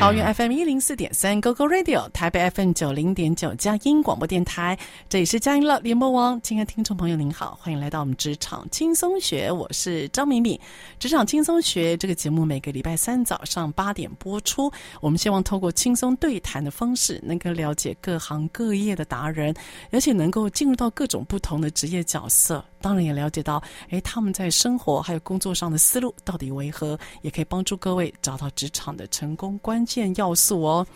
[0.00, 4.78] 桃园 FM 一零四点三 GoGo Radio，台北 FM 九零点九佳音广播电台，
[5.10, 6.40] 这里是佳音乐联播网。
[6.40, 10.58] 亲爱的听众朋友，您好，欢迎来到我们职场轻松学，我是张敏敏。
[10.98, 14.72] 职场轻松学这个节目每个礼拜三早上八点播出。
[15.02, 19.54] 我们希望透过轻松对谈的方式，能够了解各行各业的达人，
[19.90, 22.64] 而且能够进入到各种不同的职业角色。
[22.80, 30.86] 当然也了解到，诶，他们在生活还有工作上的思路到底为何，也可以帮助各位找到职场的成功关键要素哦。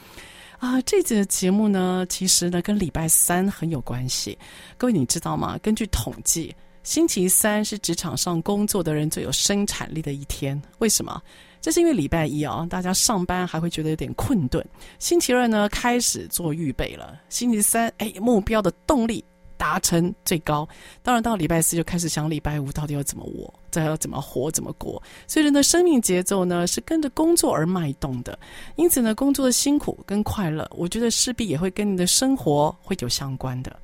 [0.58, 4.38] 啊，这节节目呢，其实呢跟礼拜三很有关系。
[4.78, 5.58] 各位你知道吗？
[5.58, 10.60] 根据统计，星期三是职场上工作的人最有生产力的一天。
[10.78, 11.20] 为什么？
[11.60, 14.64] 这是因为礼拜一啊，大家上班还会觉得有点困顿。
[14.98, 17.18] 星期二呢，开始做预备了。
[17.28, 19.22] 星期三，诶，目标的动力。
[19.64, 20.68] 达成最高，
[21.02, 25.02] 当然到礼拜四就开始想礼拜五到底要怎么活，再要怎么活怎么过。
[25.26, 28.38] 所以人的生命节奏呢，是跟着工作而脉动的，
[28.76, 33.74] 因此呢，工作的辛苦跟快乐，我觉得势必也会跟你的生活会有相关的。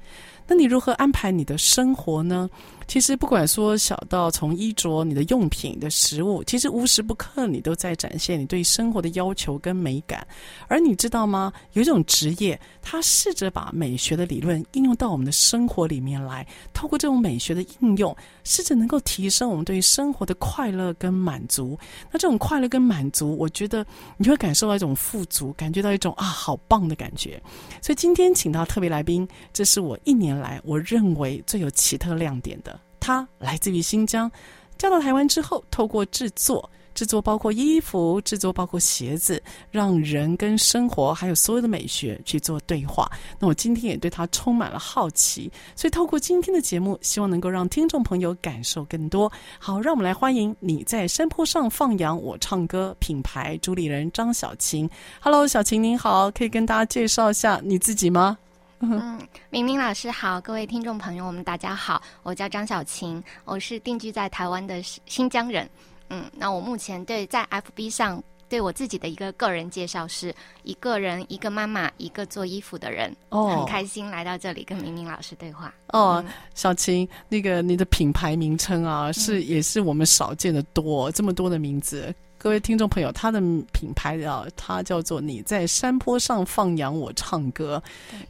[0.46, 2.50] 那你如何安排你的生活呢？
[2.90, 10.26] 其实不管说小到从衣着、你的用品、你的食物，其实无时不刻你都在展现你对生活的要求跟美感。
[10.66, 11.52] 而你知道吗？
[11.74, 21.78] 有一种职业，它试着把美学的理论应用到我们的生活里面来，透过这种美学的应用，试着能够提升我们对生活的快乐跟满足。
[22.10, 23.86] 那这种快乐跟满足，我觉得
[24.16, 27.40] 你会感受到一种富足，感觉到一种啊好棒的感觉。
[27.80, 32.79] 所以今天请到特别来宾，这是我一年来我认为最有奇特亮点的。
[33.10, 34.30] 他来自于新疆，
[34.78, 43.10] 嫁到台湾之后，透过制作，制作包括衣服，制作包括鞋子，让人跟生活还有所有的美学去做对话。
[43.40, 49.30] 那我今天也对他充满了好奇，所以透过今天的节目，希望能够让听众朋友感受更多。
[49.58, 54.88] 好，让我们来欢迎你在山坡上放羊，我唱歌品牌主理人张小晴。
[55.20, 58.38] Hello，小晴您好，可以跟大家介绍一下你自己吗？
[58.82, 59.20] 嗯，
[59.50, 65.68] 明明老师好，各位听众朋友，我们大家好，我叫张小琴，我是定居在台湾的新疆人。
[66.08, 73.14] 嗯，那我目前对在 FB 上对我自己的一个个人介绍是一个人，一个妈妈，一个做衣服的人。
[73.28, 75.72] 哦，很开心来到这里跟明明老师对话。
[75.88, 76.24] 哦，
[76.54, 82.14] 小琴，那个你的品牌名称啊，是也是我们少见的多，这么多的名字。
[82.42, 83.38] 各位听众朋友，他的
[83.70, 87.80] 品牌啊，它叫做“你在山坡上放羊，我唱歌”，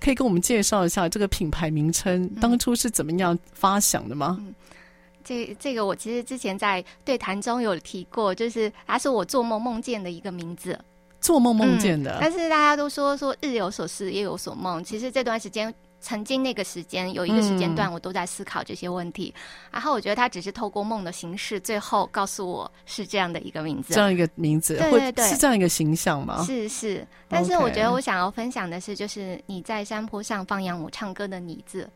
[0.01, 4.37] 可以跟我们介绍一下这个品牌名称当初是怎么样发想的吗？
[4.41, 4.53] 嗯，
[5.23, 10.77] 这这个我其实之前在对谈中有提过，就是它是我做梦梦见的一个名字，
[11.21, 12.17] 做梦梦见的。
[12.17, 15.73] 嗯，但是大家都说说日有所思，夜有所梦，其实这段时间。
[16.01, 19.41] 曾经那个时间有一个时间段，我都在思考这些问题，嗯、
[19.73, 26.43] 然后我觉得他只是透过梦的形式，最后告诉我是这样的一个名字，这样一个名字，对对对，是这样一个形象吗？
[26.45, 31.89] 是是，但是我觉得我想要分享的是，就是你在山坡上放羊，我唱歌的“你”字。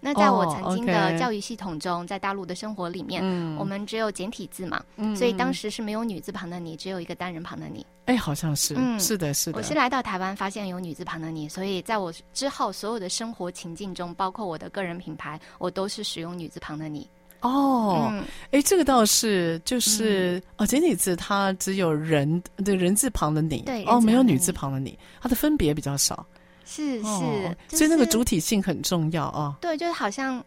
[0.00, 3.22] 那在我曾经的教育系统中，在大陆的生活里面，
[3.56, 4.82] 我们只有简体字嘛，
[5.16, 7.84] 所以当时是没有女字旁的“你”，只有一个单人旁的“你”。
[8.06, 9.58] 哎，好像是，是的，是的。
[9.58, 17.06] 我是来到台湾，发现有女字旁的“你”，所以在我之后所有的生活情境中，包括我的个人品牌，我都是使用女字旁的“你”。
[17.42, 18.12] 哦，
[18.50, 26.24] 哎，这个倒是，就是哦，简体字它只有人的人字旁的“你”，对，哦，没有女字旁的“你”，它的分别比较少。
[26.70, 29.56] 是是，哦就是、所以那个主体性很重要啊。
[29.58, 30.44] 对，就是好像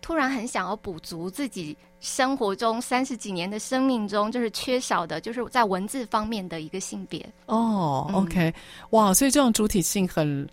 [0.00, 7.20] 突然很想要补足自己生活中三十几年的生命中，就是缺少的，就是在文字方面的一个性别。
[7.46, 8.54] 哦、嗯、，OK，
[8.90, 10.48] 哇，所以这种主体性很，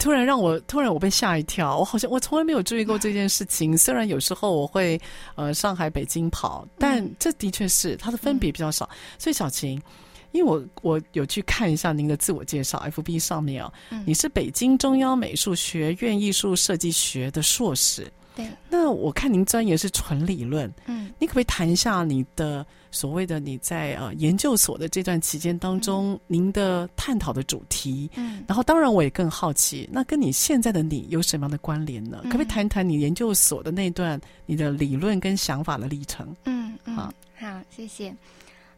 [0.00, 3.76] 突然让我突然我被吓一跳，我好像我从来没有注意过这件事情。
[3.78, 5.00] 虽然有时候我会
[5.36, 8.84] 呃上海、北京跑，但这的确是它的分别比较少。
[8.92, 9.80] 嗯、所以小晴。
[10.32, 18.10] 因为我我有去看一下您的自我介绍，FB 上面哦，嗯、你是北京中央美术学院艺术设计学的硕士。
[18.34, 18.48] 对。
[18.68, 20.72] 那我看您专业是纯理论。
[20.86, 21.12] 嗯。
[21.18, 28.08] 你可不可以谈一下你的所谓的你在呃研究所的这段期间当中，嗯、您的探讨的主题？
[28.14, 32.20] 嗯，然后当然我也更好奇，那跟你现在的你有什么样的关联呢？
[32.22, 36.34] 嗯、可不可以谈谈你研究所的那段你的理论跟想法的历程？
[36.44, 38.14] 嗯嗯，好，好，谢谢。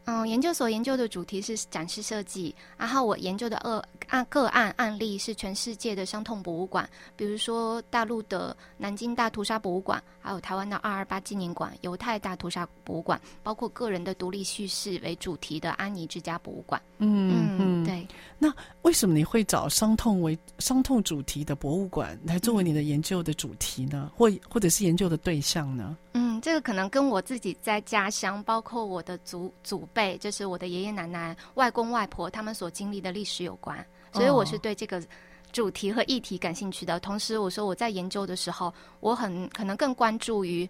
[0.04, 16.81] 嗯，研究所研究的主题是展示设计，然后我研究的二案个案案例是全世界的伤痛博物馆，比如说大陆的南京大屠杀博物馆，还有台湾的二二八纪念馆、犹太大屠杀博物馆，包括个人的独立叙事为主题的安妮之家博物馆。
[16.98, 18.06] 嗯嗯，对。
[18.38, 18.52] 那
[18.82, 24.10] 为什么你会找伤痛为伤痛主题的博物馆来作为你的研究的主题呢？
[24.16, 25.96] 或或者是研究的对象呢？
[26.14, 35.00] 嗯，这个可能跟我自己在家乡，包括我的祖祖辈，就是我的爷爷奶奶、外公外婆他们所经历的历史有关，所以我是对这个
[35.53, 36.99] 主题和议题感兴趣的。
[36.99, 40.69] 同时，我说我在研究的时候，我很可能更关注于。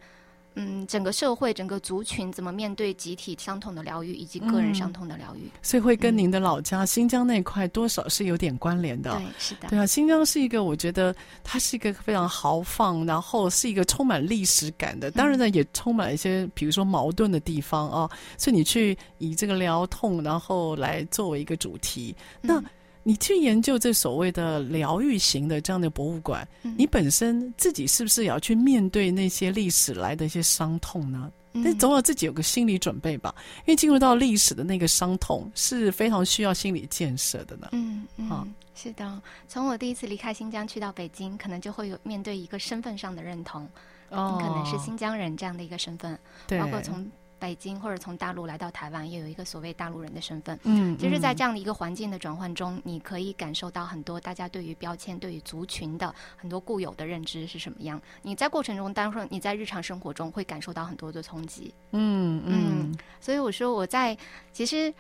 [0.55, 5.47] 嗯，整个社会、整个族群怎么面对集体伤痛的疗愈，以及个人伤痛的疗愈？
[5.47, 9.13] 嗯，所以会跟您的老家、嗯、新疆那块多少是有点关联的。
[9.17, 9.69] 对，是的。
[9.69, 15.11] 对啊，新疆是一个，我觉得它是一个非常豪放，然后是一个充满历史感的。
[15.11, 18.11] 当然呢，也充满一些，比如说矛盾的地方啊。
[18.37, 22.63] 所以你去以这个疗痛，然后来作为一个主题，那。
[23.05, 31.31] 嗯你去研究这所谓的疗愈型的这样的博物馆，嗯、你本身自己是不是也要去面对那些历史来的一些伤痛呢？
[31.51, 33.35] 那、嗯、总要自己有个心理准备吧，
[33.67, 37.69] 因为进入到历史的那个伤痛是非常需要心理建设的呢。
[37.73, 39.21] 嗯嗯，啊、是的。
[39.49, 43.69] 从我第一次离开新疆去到北京，可能就会有面对一个身份上的认同，
[44.11, 46.17] 哦、你可能是新疆人这样的一个身份，
[46.47, 47.05] 对，包括从。
[47.43, 50.57] 北京或者从大陆来到台湾，也有一个所谓大陆人的身份。
[50.63, 58.01] 嗯，就是在这样的一个环境的转换中，你可以感受到很多大家对于标签、对于族群的很多固有的认知是什么样。
[58.23, 61.75] 你在过程中，当然你在日常生活中会感受到很多的冲击。
[61.91, 64.17] 嗯嗯，嗯，所以我说我在
[64.53, 64.95] 其实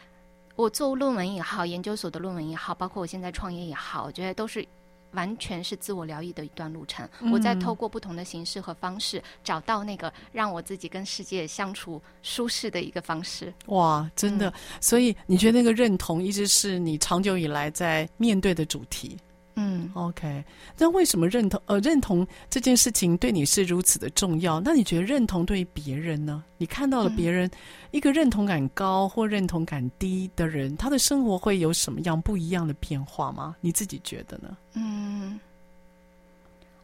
[0.56, 4.66] 我做论文也好，研究所的论文也好，包括我现在创业也好，我觉得都是。
[5.12, 13.52] 完全是自我疗愈的一段路程，嗯、我在透过不同的形式和方式，找到那个让我自己跟世界相处舒适的一个方式。
[13.66, 14.48] 哇，真的！
[14.50, 19.16] 嗯、所以你觉得那个认同一直是你长久以来在面对的主题？
[19.54, 20.44] 嗯，OK。
[20.78, 24.60] 那为什么认同呃认同这件事情对你是如此的重要？
[24.60, 26.42] 那你觉得认同对于别人呢？
[26.56, 27.58] 你看到了别人、嗯、
[27.90, 33.54] 一个认同感高或认同感低的人，他的生活会有什么样不一样的变化吗？
[33.60, 34.56] 你自己觉得呢？
[34.74, 35.38] 嗯，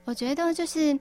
[0.04, 0.98] 我觉得就是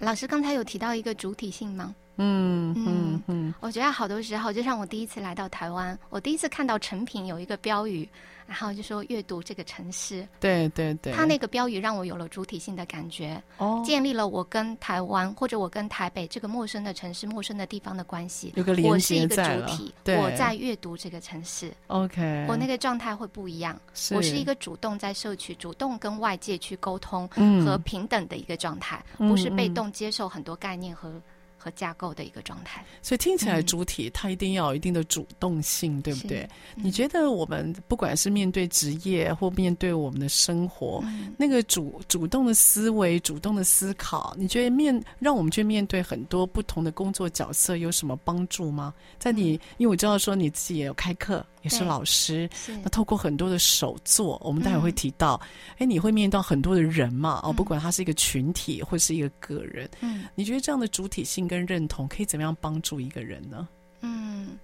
[0.00, 1.94] 老师刚才有提到一个主体性吗？
[2.16, 8.08] 嗯嗯嗯，嗯我觉得好多时候，就像我第一次来到台湾，我第一次看到成品有一个标语。
[8.44, 18.52] 然后就说阅读这个城市，对对对，他那个标语让我有了主体性的感觉，哦，建立了我跟台湾或者我跟台北这个陌生的城市、陌生的地方的关系。
[18.56, 19.62] 有个连接在了。
[19.62, 21.72] 我是一个主体，对我在阅读这个城市。
[21.86, 23.80] OK，我那个状态会不一样。
[23.94, 27.26] 是我是一个主动在摄取、主动跟外界去沟通
[27.64, 31.10] 和平等的一个状态，嗯、不是被动接受很多概念和。
[31.62, 36.48] 和架构的一个状态，所以听起来主体它一定要有一定的主动性，嗯、对不对？
[36.74, 48.92] 嗯、你觉得我们不管是面对职业或面对我们的生活，嗯、那个主主动的思维、主动的思考，你觉得面让我们去面对很多不同的工作角色有什么帮助吗？
[49.20, 51.46] 在你，嗯、因为我知道说你自己也有开课。
[51.62, 52.48] 也是老师，
[52.82, 55.40] 那透过很多的手作，我们待会会提到，
[55.74, 57.40] 哎、嗯，你会面对到很多的人嘛？
[57.42, 63.68] 哦，不管他是一个群体或是一个个人，嗯，你觉得这样的主体性跟认同可以怎么样帮助一个人呢？
[64.00, 64.58] 嗯，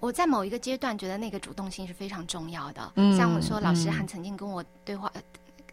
[0.00, 2.92] 我在某一个阶段觉得那个主动性是非常重要的。
[2.96, 5.22] 嗯，像我说，老师还曾经跟我对话、嗯、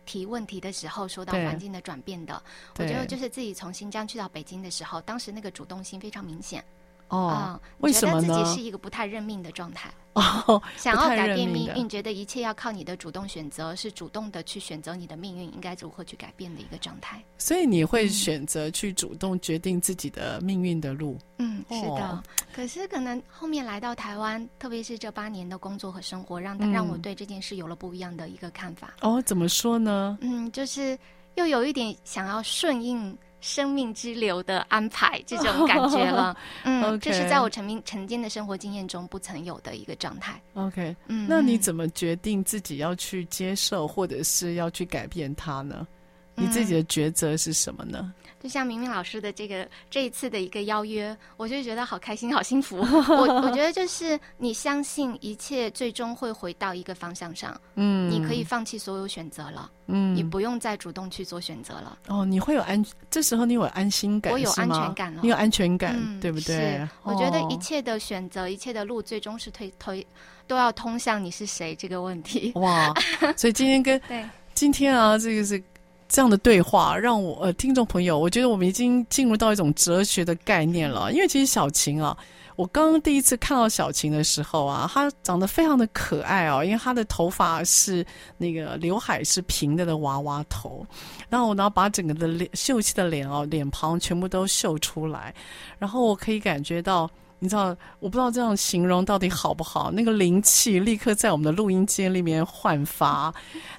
[0.05, 2.41] 提问题的时候，说到环境的转变的，
[2.79, 6.65] 我觉得就是自己从新疆去到北京的时候，当时那个主动性非常明显。
[7.09, 8.27] 哦，为什么呢？
[8.27, 9.89] 觉得自己是一个不太认命的状态。
[10.13, 17.21] 哦， 想要改变命运，觉得一切要靠你的主动选择，是主动的去选择你的命运应该如何去改变的一个状态。
[17.37, 21.17] 所以你会选择去主动决定自己的命运的路。
[21.37, 22.23] 嗯，是的。
[22.53, 28.93] 可是可能后面来到台湾，特别是这八年的工作和生活，让让我对这件事有了不一样的一个看法。
[29.01, 30.17] 哦，怎么说呢？
[30.21, 30.97] 嗯，就是
[31.35, 33.15] 又有一点想要顺应。
[33.45, 40.41] 生命之流的安排，这种感觉了，oh, 嗯这是在我曾经曾经的生活经验中不曾有的一个状态。
[40.55, 45.85] OK，嗯，那你怎么决定自己要去接受，或者是要去改变它呢？
[46.33, 48.11] 你自己的抉择是什么呢？
[48.45, 52.77] 就像明明老师的这个这一次的一个邀约，我就觉得好开心、好幸福。
[53.09, 61.97] 我我觉得就是你相信一切最终会回到一个方向上，嗯，你可以放弃所有选择了，嗯，你不用再主动去做选择了。
[62.07, 66.55] 哦，你会有安，这时候你有安心感，我有安全感了，你有安全感，嗯、对不对？
[66.55, 70.05] 是，我觉得一切的选择、哦，一切的路，最终是推推
[70.45, 72.51] 都要通向你是谁这个问题。
[72.57, 72.93] 哇，
[73.35, 74.23] 所以今天跟对
[74.53, 75.59] 今天啊，这个是。
[76.07, 81.11] 这样的对话让我呃，听众朋友，我觉得我们已经进入到一种哲学的概念了。
[81.11, 82.15] 因为其实小晴啊，
[82.55, 88.05] 我刚刚第一次看到小晴的时候啊，她长得非常的可爱哦，因为她的头发是
[88.37, 90.85] 那个刘海是平的的娃娃头，
[91.29, 95.33] 然后我呢把整个的脸秀气的脸哦，脸庞全部都秀出来，
[95.79, 97.09] 然后我可以感觉到。
[97.45, 99.91] 你知道，我不知道这样形容到底好不好？
[99.91, 103.31] 那个灵气立刻在我们的录音间里面焕发，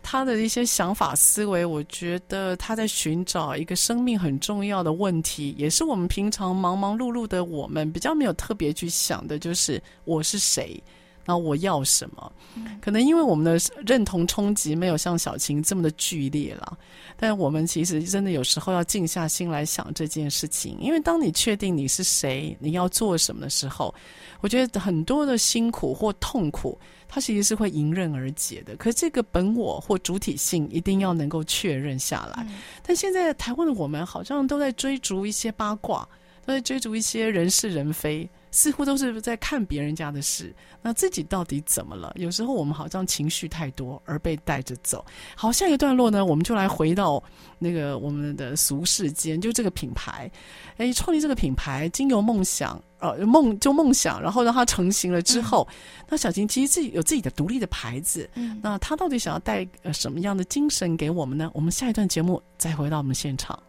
[0.04, 10.80] 他的一些想法思维，我觉得他在寻找一个生命很重要的问题，也是我们平常忙忙碌碌的我们比较没有特别去想的，就是我是谁。
[11.26, 12.32] 那我要什么？
[12.80, 16.78] 可能因为我们的认同冲击没有像小晴这么的剧烈了，
[17.16, 20.78] 但我们其实真的有时候要静下心来想这件事情。
[20.80, 23.94] 因为当你确定你是谁，你要做什么的时候，
[24.40, 26.78] 我觉得很多的辛苦或痛苦，
[27.08, 28.76] 它其实是会迎刃而解的。
[28.76, 32.46] 可这个本我或主体性一定要能够确认下来。
[32.82, 36.08] 但现在台湾的我们好像都在追逐一些八卦，
[36.44, 38.28] 都在追逐一些人是人非。
[38.56, 42.10] 似乎都是在看别人家的事，那自己到底怎么了？
[42.16, 45.04] 有时候我们好像情绪太多而被带着走。
[45.34, 47.22] 好，下一个段落呢，我们就来回到
[47.58, 50.30] 那个我们的俗世间，就这个品牌，
[50.78, 61.50] 哎，创立这个品牌，经由梦想，呃，梦就梦想，然后让它成型了之后，嗯、那小金其实自己有自己的独立的牌子，嗯，那他到底想要带呃什么样的精神给我们呢？
[61.52, 63.62] 我们下一段节目再回到我们现场。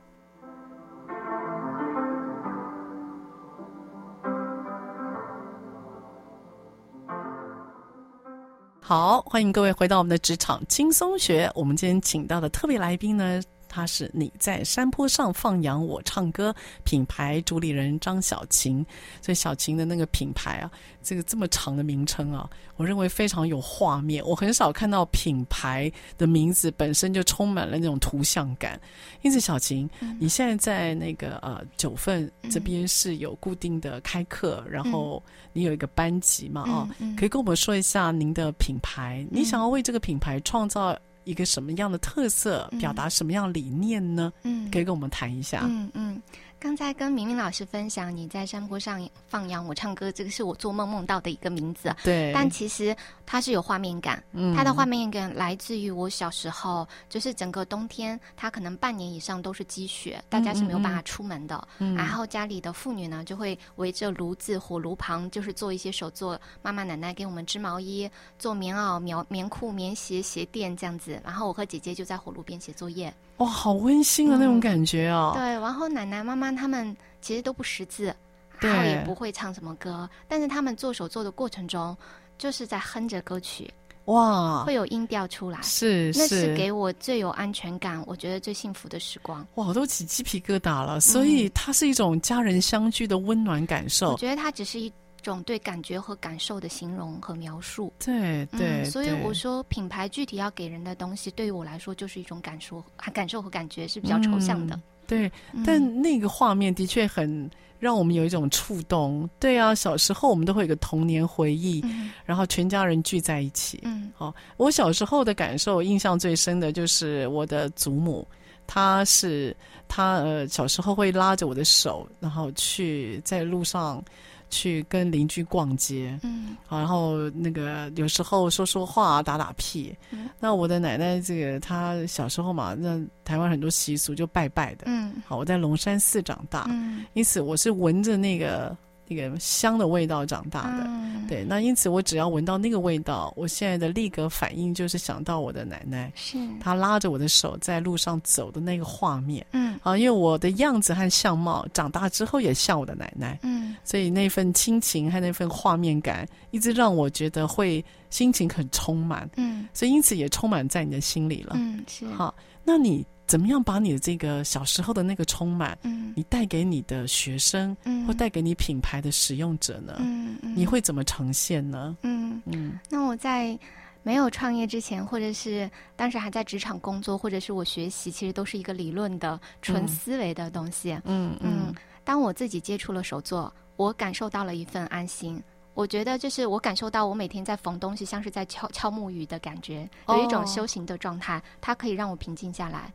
[8.88, 11.52] 好，欢迎各位回到我们的职场轻松学。
[11.54, 18.86] 我们今天请到的特别来宾呢，他是你在山坡上放羊，我唱歌品牌主理人张小琴。
[19.22, 20.72] 所以小琴的那个品牌啊，
[21.02, 24.24] 这个这么长的名称啊，我认为非常有画面。
[24.26, 28.80] 我很少看到品牌的名字本身就充满了那种图像感。
[29.22, 35.22] 因此，小琴，嗯、你现在在那个呃九份这边是有固定的开课，嗯、然后。
[35.54, 36.66] 你有一个班级嘛？
[36.68, 39.40] 哦、可以跟我们说一下您的品牌，嗯。
[39.40, 40.96] 你想要为这个品牌创造
[41.28, 44.32] 一个什么样的特色，嗯、表达什么样理念呢？
[44.44, 45.66] 嗯，可以跟我们谈一下。
[45.66, 46.22] 嗯嗯。
[46.60, 51.96] 刚才跟明明老师分享，你在山坡上放羊，我唱歌，这个是我做梦梦到的一个名字。
[52.04, 52.96] 对，但其实
[53.28, 54.22] 它是有画面感。
[54.32, 61.68] 嗯，它的画面感来自于我小时候，就是整个冬天，它可能半年以上都是积雪，大家是没有办法出门的。
[61.78, 66.40] 嗯，然后家里的妇女呢，就会围着炉子、火炉旁，就是做一些手作。
[66.64, 68.10] 妈妈奶奶给我们织毛衣、
[68.40, 71.22] 做棉袄、棉棉裤、棉鞋、鞋垫这样子。
[71.24, 73.14] 然后我和姐姐就在火炉边写作业。
[73.38, 75.34] 哇，好温馨的那种感觉哦。
[75.36, 78.16] 对，然后奶奶妈妈他们其实都不识字，
[78.60, 81.96] 然后也不会唱什么歌，但是他们做手作的过程中，
[82.38, 83.72] 就是在哼着歌曲。
[84.06, 89.46] 哇，会有音调出来，是，是，那是给我最有安全感，我觉得最幸福的时光。
[89.56, 91.00] 哇，都起鸡皮疙瘩了。
[91.00, 94.12] 所以它是一种家人相聚的温暖感受。
[94.12, 94.92] 我觉得它只是一。
[95.24, 102.82] 种对感觉和感受的形容和描述，对对、嗯，所以我说品牌具体要给人的东西，对于我来说就是一种感受，
[103.14, 104.74] 感受和感觉是比较抽象的。
[104.76, 107.50] 嗯、对、嗯，但那个画面的确很
[107.80, 109.30] 让我们有一种触动。
[109.40, 113.80] 对啊，小时候我们都会有一个童年回忆、嗯，然后全家人聚在一起。
[113.84, 118.28] 嗯，好，我小时候的感受，印象最深的就是我的祖母，
[118.68, 119.56] 她是
[119.88, 124.04] 她呃小时候会拉着我的手，然后去在路上。
[124.50, 129.96] 去跟邻居逛街，嗯，好，然后那个有时候说说话，打打屁。
[130.12, 138.76] 嗯，那我的奶奶这个，她小时候嘛，那台湾很多习俗就拜拜的，嗯，好，我在龙山寺长大，嗯，因此我是闻着那个。
[139.08, 146.38] 那个香的味道长大的，嗯，对，那因此我只要闻到那个味道，我现在的立刻反应就是想到我的奶奶，是。
[146.60, 163.06] 她拉着我的手在路上走的那个画面，嗯，啊，因为我的样子和相貌长大之后也像我的奶奶，嗯，所以那份亲情和那份画面感，一直让我觉得会心情很充满，嗯，所以因此也充满在你的心里了，嗯，是，好，那你。
[163.28, 169.96] 怎么样把你的这个小时候的那个充满，嗯，你带给你的学生，嗯，或带给你品牌的使用者呢？
[170.00, 171.96] 嗯，嗯，你会怎么呈现呢？
[172.04, 173.60] 嗯嗯，那我在
[174.04, 180.94] 没有创业之前，或者是当时还在职场工作，或者是我学习，其实都是一个理论的、纯思维的东西。
[181.04, 185.44] 嗯嗯，嗯，当我自己接触了手作，我感受到了一份安心。
[185.74, 192.92] 我觉得就是我感受到，我每天在缝东西，像是在敲敲木鱼的感觉，有一种修行的状态，它可以让我平静下来。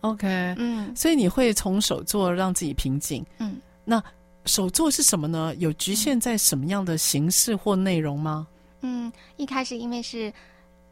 [0.00, 3.24] OK，嗯，所以你会从手作让自己平静。
[3.38, 4.02] 嗯，那
[4.44, 5.54] 手作是什么呢？
[5.56, 8.46] 有局限在什么样的形式或内容吗？
[8.82, 10.32] 嗯，一开始因为是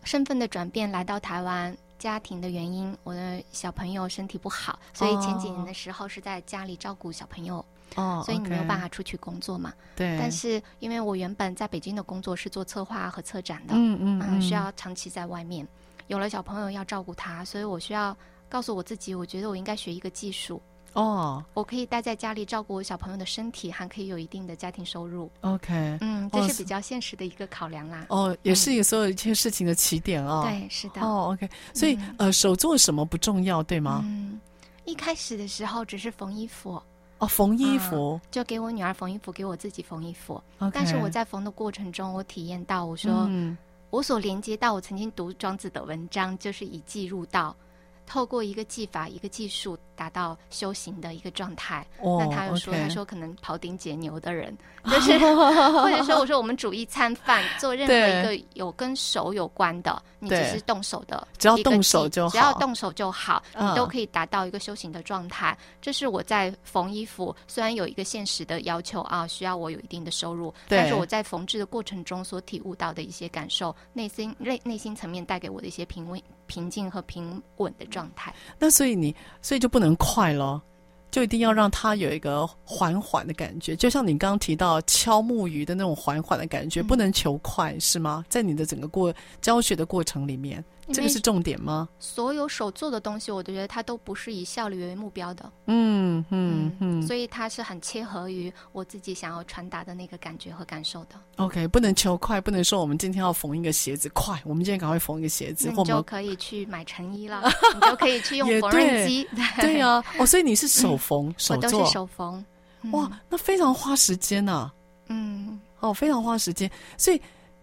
[0.02, 7.64] 身份的转变，来到台湾，家庭的原因，我的小朋友身体不好，所以前几年的时候是在家里照顾小朋友。
[7.96, 9.72] 哦，所以你没有办法出去工作嘛？
[9.94, 10.18] 对。
[10.18, 15.64] 但是因为我原本在北京的工作是做策划和策展的，嗯嗯嗯，需要长期在外面，
[16.08, 18.16] 有了小朋友要照顾他，所以我需要
[18.48, 20.60] 告诉我自己，我觉得我应该学一个技术。
[20.92, 25.28] 哦，我可以待在家里照顾我小朋友的身体，还可以有一定的家庭收入。
[25.40, 28.06] OK，嗯，这是比较现实的一个考量啦。
[28.10, 30.44] 哦，也是一个所有一切事情的起点哦。
[30.46, 31.00] 对，是的。
[31.00, 34.02] 哦，OK，所以呃，手做什么不重要，对吗？
[34.04, 34.40] 嗯，
[34.84, 36.80] 一开始的时候只是缝衣服。
[37.18, 40.40] 哦，缝衣服，就给我女儿缝衣服，给我自己缝衣服。
[40.60, 40.70] Okay.
[40.74, 43.56] 但是我在缝的过程中，我体验到，我说，嗯、
[43.90, 47.56] 我所连接到我曾经读庄子的文章，就是以技入道，
[48.06, 49.78] 透过一个技法，一个技术。
[49.96, 51.86] 达到修行的一个状态。
[52.00, 65.56] Oh, 那他又说.他说可能庖丁解牛的人， 就是或者说我说我们煮一餐饭，做任何一个有跟手有关的，你只是动手的，只要动手就好，只要动手就好，嗯、你都可以达到一个修行的状态。
[65.80, 78.34] 这是我在缝衣服，虽然有一个现实的要求啊，需要我有一定的收入，但是我在缝制的过程中所体悟到的一些感受，内心内内心层面带给我的一些平稳、平静和平稳的状态。
[78.58, 79.83] 那所以你，所以就不能。
[79.84, 80.62] 能快了，
[81.10, 88.24] 就一定要让它有一个缓缓的感觉，就像你刚刚提到敲木鱼的那种缓缓的感觉，不能求快，是吗？
[88.28, 90.64] 在你的整个过教学的过程里面。
[90.92, 91.88] 这个是重点吗？
[91.98, 95.50] 所有手做的东西，我都觉得它都不是以效率为目标的。
[95.66, 101.14] 嗯嗯嗯，所以它是很切合于我自己想要传达的那个感觉和感受的。
[101.36, 107.42] OK，不能求快，不能说我们今天要缝一个鞋子快，我们今天赶快缝一个鞋子，我们就可以去买成衣了，
[107.74, 109.26] 你就可以去用缝纫机。
[109.56, 112.44] 对呀、 啊，哦，所以你是手缝、嗯、手做，我都是手缝。
[112.82, 114.74] 嗯、哇，那非常花时间呐、啊。
[115.08, 116.70] 嗯，哦，非常花时间。
[116.98, 117.20] 所以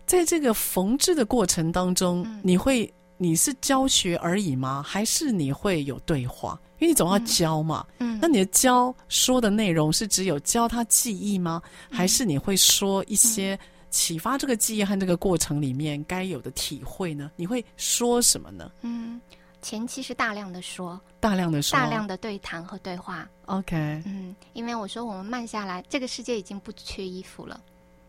[0.08, 2.92] 在这个缝制的过程当中，嗯、你会。
[3.22, 4.82] 你是教学而已吗？
[4.82, 6.60] 还是你会有对话？
[6.80, 7.86] 因为你总要教嘛。
[8.00, 11.62] 嗯，那你的教说的内容是只有教他记忆吗？
[11.92, 13.58] 嗯、还是你会说一些
[13.92, 17.30] 启发这个记忆和这个过程里面该有的体会呢？
[17.36, 18.72] 你会说什么呢？
[18.82, 19.22] 嗯，
[19.62, 23.30] 前期是大量的说，大量的说，大量的对谈和对话。
[23.46, 23.76] OK，
[24.08, 27.62] 嗯，因为我说我们慢下来，这个世界已经不缺衣服了。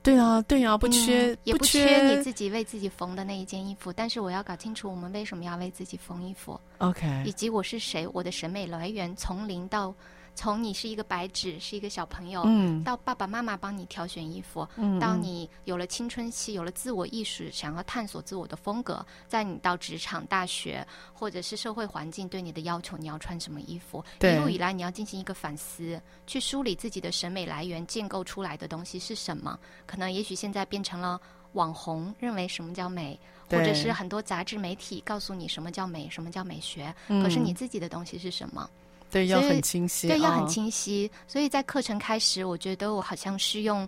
[0.03, 3.93] 对啊，对啊，不缺，嗯、也不缺，不缺你自己为自己缝的那一件衣服。
[3.93, 9.95] 但是我要搞清楚，我们为什么要为自己缝衣服？OK，以及我是谁，我的审美来源从零到。
[10.35, 24.03] 从你是一个白纸，是一个小朋友，嗯，到爸爸妈妈帮你挑选衣服，嗯，到你有了青春期，有了自我意识，想要探索自我的风格，在你到职场、大学或者是社会环境对你的要求，你要穿什么衣服？
[24.19, 29.59] 对，一路以来，你要进行一个反思，去梳理自己的审美来源，建构出来的东西是什么？
[29.87, 31.21] 可能也许现在变成了
[31.53, 33.19] 网红认为什么叫美，
[33.51, 38.69] 或者是很多杂志媒体告诉你什么叫美，什么叫美学，嗯，可是你自己的东西是什么？
[39.13, 40.09] 对，要很清晰。
[40.09, 41.09] 对，要很清晰。
[41.13, 43.87] 哦、所以在课程开始，我觉得我好像是用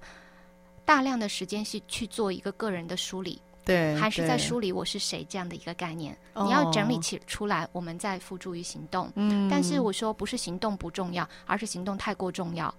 [0.85, 6.15] 大量的时间去去做一个个人的梳理，对，还是在梳理我是谁这样的一个概念。
[6.35, 9.11] 你要整理起出来，我们再付诸于行动。
[9.15, 12.73] 嗯，但是我说不是行动不重要，而是行动太过重要。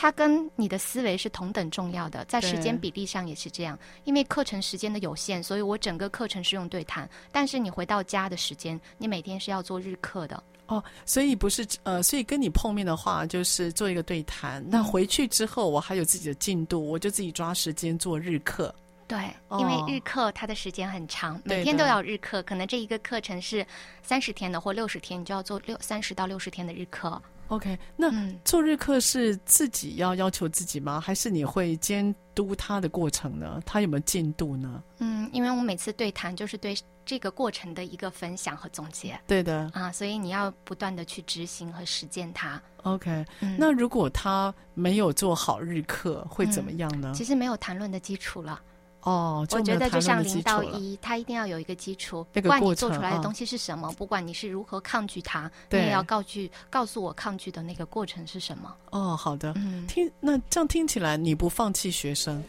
[0.00, 3.76] 它跟你的思维是同等重要的，在时间比例上也是这样。
[4.04, 7.10] 因为课程时间的有限，所以我整个课程是用对谈。
[7.32, 10.40] 但是你回到家的时间，你每天是要做日课的。
[10.68, 14.64] 哦，所以不是呃，所以跟你碰面的话，就是做一个对谈。
[14.70, 18.72] 那回去之后，我还有自己的进度，我就自己抓时间做日课。
[19.08, 22.40] 对，哦、因为日课它的时间很长，每天都要日课。
[22.44, 23.66] 可能这一个课程是
[24.00, 27.20] 三十天的或六十天，你就要做六三十到六十天的日课。
[27.48, 31.00] OK，那、嗯、做日课是自己要要求自己吗？
[31.00, 33.60] 还是你会监督他的过程呢？
[33.64, 34.82] 他有没有进度呢？
[34.98, 39.18] 嗯，因为我每次对谈就是对这个过程的一个分享和总结。
[39.26, 42.60] 对的啊，所以你要不断的去执行和实践它。
[42.82, 47.12] OK，、嗯、那如果他没有做好日课，会怎么样呢？
[47.12, 48.60] 嗯、其实没有谈论的基础了。
[49.02, 52.26] 哦，我觉得就像零到一，它一定要有一个基础。
[52.32, 58.74] 不管你做出来的东西是什么，不管你是如何抗拒它，你也要告诉告诉我抗拒的那个过程是什么。
[58.90, 59.52] 哦，好的。
[59.56, 62.42] 嗯，听那这样听起来，你不放弃学生，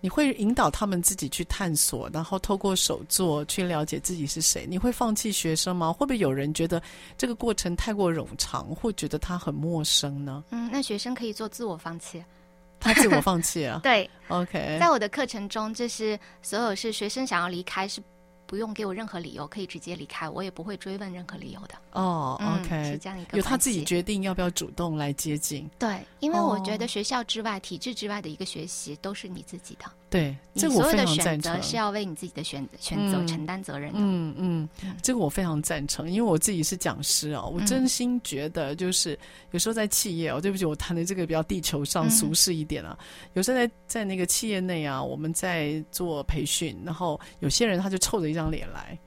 [0.00, 4.66] 你会引导他们自己去探索，然后透过手作去了解自己是谁。
[4.68, 5.92] 你会放弃学生吗？
[5.92, 6.80] 会不会有人觉得
[7.16, 10.44] 这个过程太过冗长，会觉得他很陌生呢？
[10.50, 12.22] 嗯，那学生可以做自我放弃，
[12.80, 13.78] 他自我放弃啊？
[13.84, 18.02] 对，OK，在我的课程中，就是所有是学生想要离开是。
[18.46, 21.74] 不用给我任何理由，可以直接离开，我也不会追问任何理由的。
[21.92, 25.70] 哦、oh，OK，嗯，是这样一个，由他自己决定要不要主动来接近。
[25.78, 27.62] 对，因为我觉得学校之外、oh.
[27.62, 29.84] 体制之外的一个学习都是你自己的。
[30.10, 31.06] 对，这个我非常赞成。
[31.06, 33.98] 你所有的选择是要为你自己的选选择承担责任的。
[34.00, 39.16] 嗯嗯，嗯，这个我非常赞成，因为我自己是讲师啊，我真心觉得就是
[39.52, 42.98] 有时候在企业哦，对不起，我谈的这个比较地球上俗世一点啊。
[43.00, 48.98] 嗯、有时候在在那个企业内啊，我们在做培训，然后有些人他就臭着一张脸来。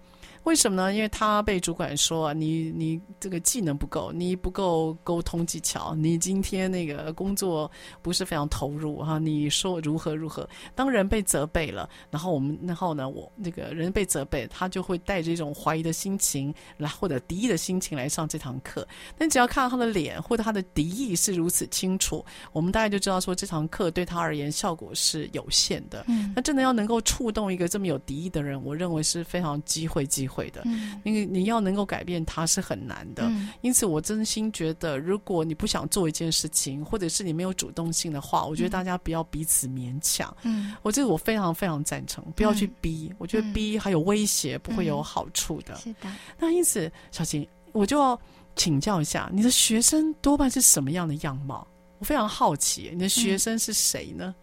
[0.44, 0.94] 为什么呢？
[0.94, 9.18] 因为他被主管说啊，你你这个技能不够，你不够沟通技巧，你今天那个工作不是非常投入哈。
[9.18, 10.48] 你说如何如何？
[10.76, 18.86] 当人被责备了，然后我们然后呢，我那个人被责备，他就会带着一种怀疑的心情来，或者敌意的心情来上这堂课。
[19.18, 26.04] 但只要看到他的脸或者他的敌意是如此清楚，我们大概就知道说这堂课对他而言效果是有限的。
[26.10, 30.33] 嗯，那真的要能够触动一个这么有敌意的人，我认为是非常机会机会。
[30.34, 30.64] 会的，
[31.04, 40.36] 那个你要能够改变他是很难的，嗯，因此我真心觉得，如果你不想做一件事情，或者是你没有主动性的话，我觉得大家不要彼此勉强。
[40.42, 45.76] 嗯，我这个我非常非常赞成，不要去逼，嗯，我觉得逼还有威胁，不会有好处的。
[45.76, 48.20] 是的，那因此，小琴，我就要
[48.56, 51.68] 请教一下，你的学生多半是什么样的样貌？
[52.00, 54.34] 我非常好奇，你的学生是谁呢？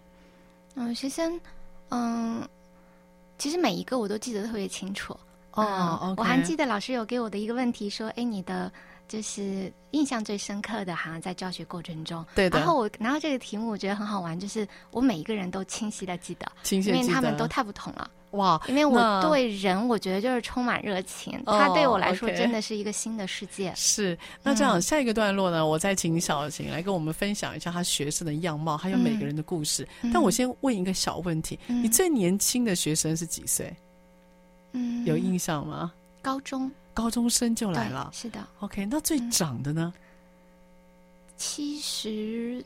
[0.76, 1.38] 嗯，学生，
[1.90, 2.48] 嗯，
[3.38, 5.14] 其实每一个我都记得特别清楚。
[5.52, 6.18] 哦、oh.
[6.18, 8.70] 我还记得老师有给我的一个问题说：“哎，你的
[9.08, 12.58] 就是印象最深刻的，好像在教学过程中。”对的。
[12.58, 18.10] 然后我拿到这个题目，我觉得很好玩，就是我每一个人都清晰的记得，清晰记得，因为他们都太不同了。
[18.32, 18.62] 哇！
[18.68, 21.42] 因为我对人，我觉得就是充满热情。
[21.44, 23.70] 他对我来说，真的是一个新的世界。
[23.70, 23.76] Oh.
[23.76, 24.18] 是。
[24.40, 29.84] 那这样、嗯，下一个段落呢，我再请小晴来跟我们分享一下他学生的样貌，还有每个人的故事。
[30.02, 33.76] 嗯、但我先问一个小问题：嗯、你最年轻的学生是几岁？
[34.72, 35.92] 嗯，有印象吗？
[36.22, 38.46] 高中高中生就来了，是的。
[38.60, 39.92] OK，那最长的呢？
[41.36, 42.62] 七十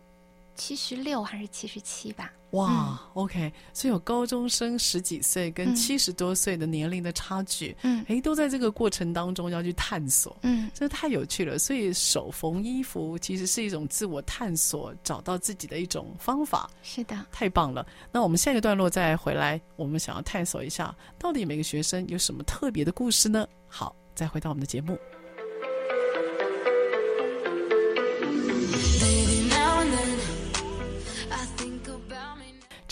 [0.55, 2.33] 七十六还是七十七吧？
[2.51, 11.59] 哇、嗯、，OK，所以有高中生十几岁跟七十多岁的年龄的差距，嗯，哎，都在这个过程当中要去探索，嗯，这太有趣了。
[11.59, 16.71] 所以手缝衣服其实是一种自我探索，找到自己的一种方法。
[16.83, 17.85] 是的，太棒了。
[18.13, 23.45] 那我们下一个段落再回来，我们想要探索一下，到底每个学生有什么特别的故事呢？
[23.67, 24.97] 好，再回到我们的节目。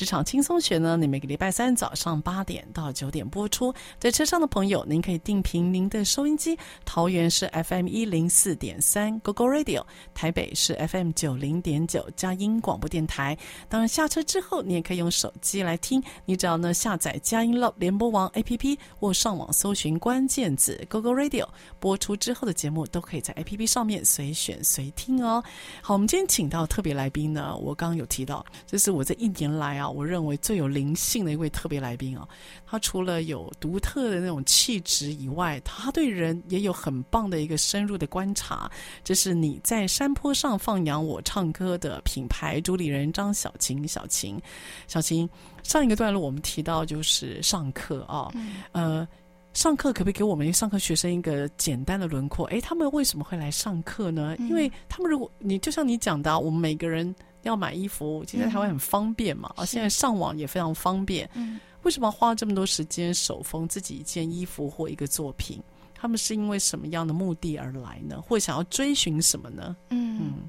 [0.02, 3.72] 职场轻松学呢，你每个礼拜三早上八点到九点播出。
[4.00, 13.38] 在车上的朋友，您可以定频您的收音机，桃园是 FM 一零四点三 GoGo Radio，台北是 FM 九零点九佳音广播电台。
[13.68, 21.46] 当然下车之后，你也可以用手机来听，你只要呢下载佳音乐联播网 APP 或上网搜寻关键字 GoGo Radio，
[21.78, 25.40] 播出之后的节目都可以在 APP 上面随选随听哦。
[25.80, 29.91] 好，我们今天请到特别来宾呢，我刚刚有提到，这是我这一年来啊。
[29.92, 32.26] 我认为最有灵性的一位特别来宾啊，
[32.66, 38.70] 他除了有独特的那种气质以外，他对人也有很棒的一个深入的观察。
[39.04, 43.86] 这是你在山坡上放羊我唱歌的品牌主理人张小琴。
[43.86, 44.40] 小琴，
[44.86, 45.28] 小琴，
[45.62, 49.08] 上一个段落我们提到就是上课啊，嗯、呃，
[49.52, 52.46] 上课可不可以给我们上课学生一个简单的轮廓？
[52.46, 54.36] 诶，他们为什么会来上课呢？
[54.38, 57.14] 因为他们如果你就像你讲的、啊，我们每个人。
[57.42, 61.28] 要买衣服，其实台湾很方便嘛，啊、嗯，现在上网也非常方便。
[61.34, 65.62] 嗯，为什么花这么多时间手缝自己一件衣服或一个作品？
[65.94, 68.20] 他们是因为什么样的目的而来呢？
[68.20, 69.76] 或想要追寻什么呢？
[69.90, 70.48] 嗯嗯，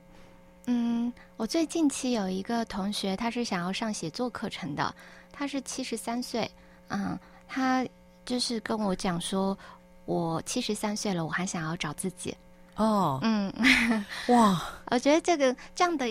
[0.65, 4.93] 嗯，我最近期有一个同学，他是想要上写作课程的，
[5.31, 6.49] 他是七十三岁，
[6.87, 7.85] 嗯，他
[8.25, 9.55] 就是跟我讲说，
[10.05, 12.35] 我七十三岁了，我还想要找自己。
[12.75, 13.53] 哦，嗯，
[14.29, 16.05] 哇， 我觉得这个这样的。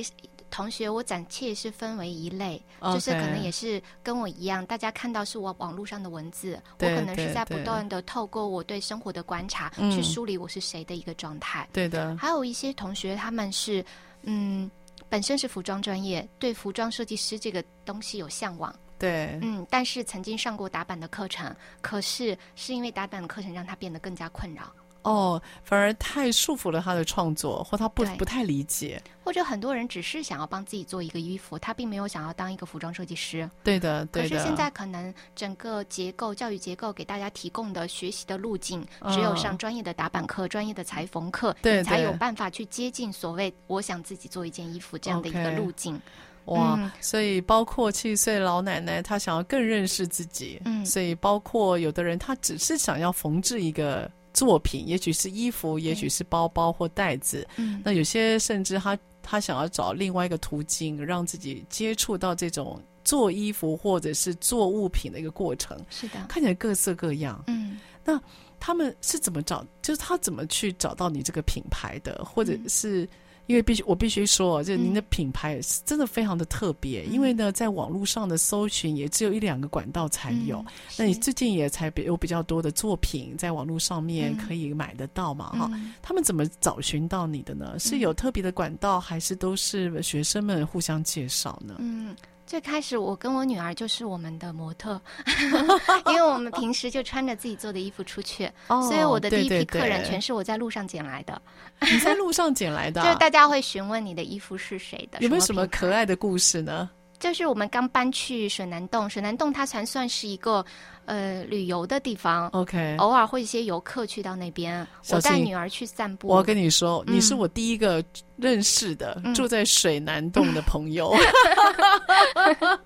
[0.52, 2.92] 同学，我暂且是分为一类，okay.
[2.92, 11.66] 就是可能也是跟我一样，大家看到是我网络上的文字，我可能是在不断的透过我对生活的观察去梳理我是谁的一个状态。
[11.72, 13.82] 对的，还有一些同学他们是，
[14.24, 14.70] 嗯，
[15.08, 18.72] 本身是服装专业，对服装设计师这个东西有向往。
[18.98, 24.70] 对，嗯，但是曾经上过打板的课程，可是是因为打板的课程让他变得更加困扰。
[25.02, 29.02] 哦，反而太束缚了他的创作，或他不不太理解。
[29.24, 33.48] 或者很多人只是想要帮自己做一个衣服，他并没有想要当一个服装设计师。
[33.62, 34.28] 对的，对的。
[34.28, 46.00] 可是现在可能整个结构、教育结构给大家提供的学习的路径，只有上专业的打板课、专业的裁缝课，对，你才有办法去接近所谓我想自己做一件衣服这样的一个路径。
[46.46, 50.60] 哇，嗯、所以包括七十岁老奶奶，她想要更认识自己。
[50.64, 54.10] 嗯，所以包括有的人，他只是想要缝制一个
[54.42, 57.46] 作品，也许是衣服，也许是包包或袋子。
[57.54, 65.78] 嗯，那有些甚至他他想要找另外一个途径，让自己接触到这种做衣服或者是做物品的一个过程。
[65.90, 67.40] 是的，看起来各色各样。
[67.46, 68.20] 嗯，那
[68.58, 69.64] 他们是怎么找？
[69.80, 73.04] 就是他怎么去找到你这个品牌的，或者是？
[73.04, 73.08] 嗯
[73.52, 77.02] 因为必须，我必须说，就您的品牌是真的非常的特别。
[77.02, 80.56] 嗯、因为呢，在网络上的搜寻也只有一两个管道才有。
[80.60, 85.50] 嗯、那你最近也才有比较多的作品在网络上面可以买得到嘛？
[85.50, 87.78] 哈、嗯，他们怎么找寻到你的呢？
[87.78, 91.76] 是有特别的管道，还是都是学生们互相介绍呢？
[91.78, 92.16] 嗯。
[92.52, 95.00] 最开始我跟我女儿就是我们的模特，
[96.04, 101.40] 因为我们平时就穿着自己做的衣服出去，哦、所以我的第一批客人全是我在路上捡来的。
[101.80, 106.90] 你在路上捡来的、啊， 就是大家会询问你的衣服是谁的，有没有什么可爱的故事呢？
[107.22, 110.64] 就是我们刚搬去水南洞，水南洞它才算是一个
[111.04, 112.48] 呃旅游的地方。
[112.48, 116.26] OK，偶尔会一些游客去到那边，我带女儿去散步。
[116.26, 118.04] 我要跟你说，你是我第一个
[118.34, 121.14] 认识的、嗯、住在水南洞的朋友。
[122.34, 122.78] 嗯、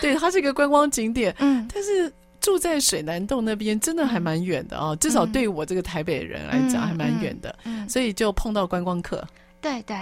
[0.00, 9.26] 对，它是一个观光景点，嗯，但是住在水南洞那边真的还蛮远的啊、哦，至少对我这个台北人来讲还蛮远的，嗯，嗯嗯所以就碰到观光客。
[9.60, 9.96] 对对。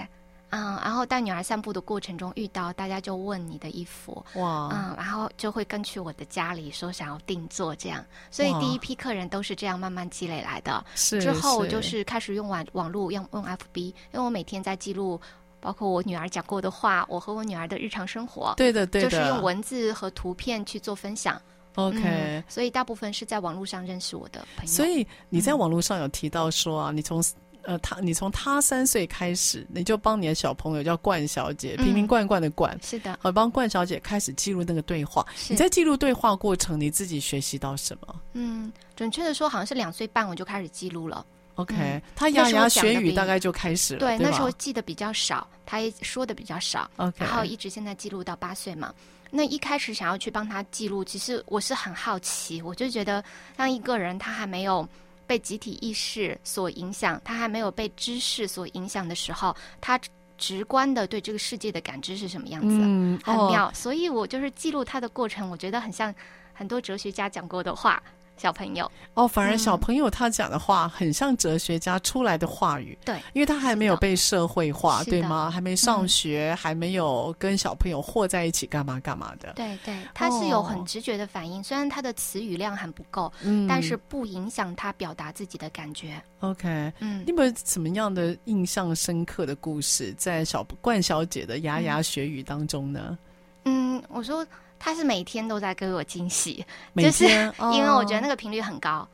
[0.53, 10.85] 嗯，然后带女儿散步的过程中遇到，大家就问你的衣服，哇，嗯，然后就会跟去我的家里说想要定做这样，所以第一批客人都是这样慢慢积累来的。
[10.95, 15.19] 是，之后我就是开始用网网络，用用 FB，因为我每天在记录，
[15.59, 18.53] 包括我女儿讲过的话，我和我女儿的日常生活。
[18.59, 21.41] 对的，对的，就是用文字和图片去做分享。
[21.77, 24.71] OK，嗯，所以大部分是在网络上认识我的朋友。
[24.71, 27.25] 所以你在网络上有提到说啊，嗯，你从。
[27.65, 35.25] 呃，他你从他三岁开始，你就帮你的小朋友叫冠小姐，瓶瓶罐罐的冠，是的，好帮冠小姐开始记录那个对话。
[35.49, 38.21] 你在记录对话过程，你自己学习到什么？
[38.33, 41.25] 嗯，准确的说，好像是两岁半我就开始记录了。
[41.57, 44.01] OK，他牙牙学语大概就开始了。
[44.01, 46.91] 对，对，那时候记得比较少，他也说的比较少。
[46.97, 48.93] OK，然后一直现在记录到八岁嘛。
[49.31, 53.23] 那一开始想要去帮他记录，其实我是很好奇，我就觉得
[53.57, 54.89] 让一个人他还没有。
[55.33, 59.99] 被集体意识所影响，他还没有被知识所影响的时候，他
[60.37, 62.77] 直观的对这个世界的感知是什么样子？
[62.83, 63.69] 嗯，很妙。
[63.69, 66.15] 哦，所以我就是记录他的过程，我觉得很像
[66.53, 68.03] 很多哲学家讲过的话。
[68.37, 75.51] 小朋友哦，反而小朋友他讲的话很像哲学家出来的话语，对，因为他还没有被社会化，对吗？
[75.51, 79.53] 还没上学，嗯，还没有跟小朋友和在一起干嘛干嘛的。
[79.53, 86.21] 对对，他是有很直觉的反应，哦，虽然他的词语量还不够，嗯，但是不影响他表达自己的感觉。
[86.41, 93.17] OK，嗯，你有没有什么样的印象深刻的故事在小冠小姐的牙牙学语当中呢？
[93.65, 94.45] 嗯，我说。
[94.85, 96.67] 他是每天都在给我惊喜，
[96.97, 97.25] 就是
[97.73, 99.07] 因为我觉得那个频率很高。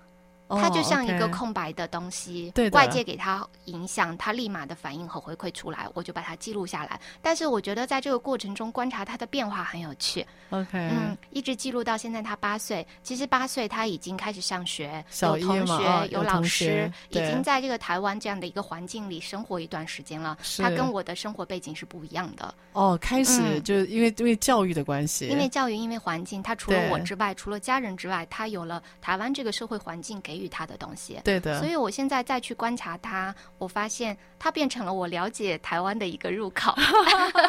[0.48, 6.98] 它就像一个空白的东西，对，外界给它影响，它立马的反应和回馈出来，我就把它记录下来。
[7.20, 10.26] 但是我觉得在这个过程中观察它的变化很有趣。
[10.50, 20.38] OK，嗯，一直记录到现在，他八岁，其实八岁他已经开始上学，有同学，哦、有老师，有已经在这个台湾这样的一个环境里生活一段时间了。
[20.56, 22.54] 他跟我的生活背景是不一样的。
[22.72, 31.20] 哦，开始就因为、嗯、因为教育的关系，因为教育，因为环境，他除了我之外，除了家人之外，他有了台湾这个社会环境给予他的东西。
[31.24, 36.74] 对的，所以我现在再去观察他，我发现他变成了我了解台湾的一个入口，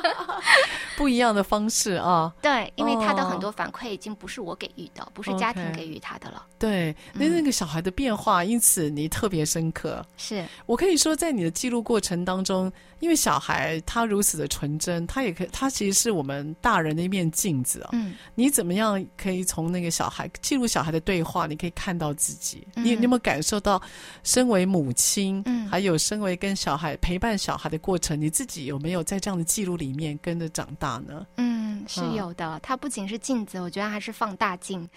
[0.97, 2.33] 不一样的方式啊。
[2.41, 6.45] 对，因为他的很多反馈已经不是我给予的，哦、不是家庭给予他的了。
[6.47, 10.05] Okay, 对，那那个小孩的变化，嗯、因此你特别深刻。
[10.17, 17.89] 是我可以说，在你的记录过程当中，因为小孩他如此的纯真，他也可以，他其实是我们大人的一面镜子啊。
[17.93, 22.67] 嗯，你怎么样可以从那个小孩记录小孩的对话，你可以看到自己？
[22.79, 23.81] 嗯、你你有没有感受到，
[24.23, 31.25] 身为母亲，嗯，还有身为跟小孩陪伴小孩的过程，你自己有没有在这样的记录里面跟着长大呢？
[31.37, 32.55] 嗯，是有的。
[32.55, 34.87] 嗯、它不仅是镜子，我觉得还是放大镜，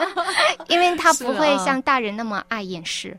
[0.68, 3.18] 因为它不会像大人那么爱掩饰。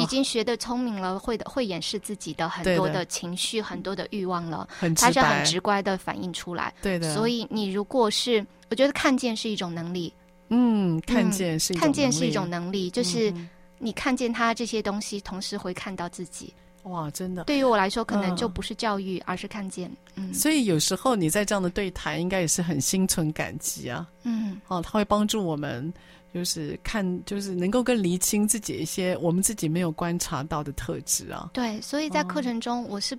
[0.00, 4.68] 已经学的聪明了，会的会掩饰自己的很多的情绪，很多的欲望了。
[4.96, 6.74] 它是很直观的反映出来。
[6.82, 7.14] 对的。
[7.14, 10.12] 所以你如果是，我觉得看见是一种能力。
[10.48, 11.74] 嗯，看见是。
[11.74, 13.32] 看见是一种能力，就是
[13.78, 16.52] 你看见他这些东西，同时会看到自己。
[16.84, 17.42] 哇，真的！
[17.44, 19.90] 对于我来说，可能就不是教育，嗯、而是看见。
[20.14, 24.06] 嗯，所以有时候你在这样的对谈，应该也是很心存感激啊。
[24.22, 25.92] 嗯，哦，他会帮助我们，
[26.32, 31.50] 就是看，就是能够更厘清自己一些我们自己没有观察到的特质啊。
[31.52, 33.18] 对，所以在课程中，我是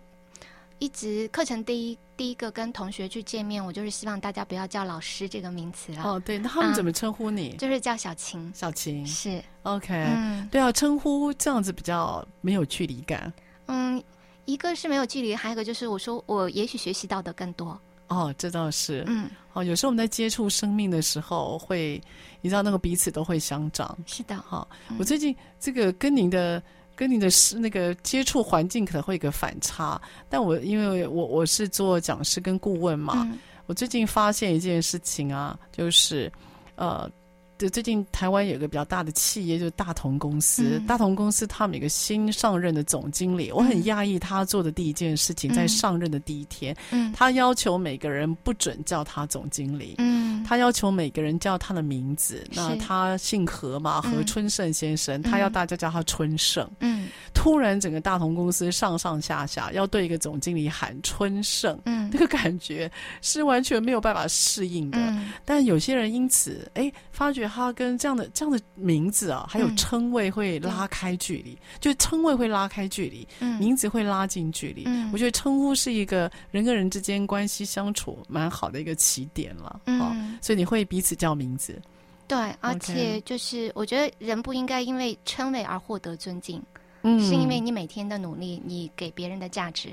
[0.79, 6.03] 一直课程第一第一个跟同学去见面，我就是希望大家不要叫老师这个名词了。
[6.03, 7.49] 哦，对，那他们怎么称呼你？
[7.49, 8.51] 嗯、就是叫小晴。
[8.53, 13.31] 小晴是 OK，嗯，对啊，称呼这样子比较没有距离感。
[13.65, 14.01] 嗯，
[14.45, 17.79] 一个是没有距离，还有一个就是我说我也许学习到的更多。
[18.07, 19.03] 哦，这倒是。
[19.07, 22.01] 嗯，哦，有时候我们在接触生命的时候，会
[22.41, 23.97] 你知道那个彼此都会相长。
[24.05, 24.37] 是的。
[24.37, 26.61] 哈、哦嗯，我最近这个跟您的
[26.97, 36.29] 跟你的那个接触环境可能会有个反差，但我因为我我是做讲师跟顾问嘛、嗯，我最近发现一件事情啊，就是
[36.75, 37.09] 呃。
[37.57, 40.77] 就最近台湾有一个比较大的企业，就是大同公司。
[40.77, 52.45] 嗯、大同公司他们有一个新上任的总经理，嗯、我很讶异他做的第一件事情，在上任的第一天，嗯，他要求每个人不准叫他总经理，嗯，他要求每个人叫他的名字。
[52.53, 56.69] 那他姓何嘛，何春盛先生、嗯，他要大家叫他春盛。
[56.81, 62.91] 嗯，突然整个大同公司上上下下要对一个总经理喊春盛，嗯，那个感觉
[63.23, 64.99] 是完全没有办法适应的。
[64.99, 67.46] 嗯、但有些人因此，哎，发觉。
[67.47, 74.83] 他跟这样的这样的名字啊，还有称谓会拉开距离，嗯、就称谓会拉开距离，嗯，名字会拉近距离。
[74.85, 79.81] 嗯，我觉得称呼是一个人跟人之间关系相处蛮好的一个起点了。
[79.85, 81.81] 嗯、哦，所以你会彼此叫名字。
[82.27, 86.61] 对，而且就是我觉得人不应该因为称谓而获得尊敬，
[87.03, 89.89] 嗯，是因为你每天的努力，你给别人的价值。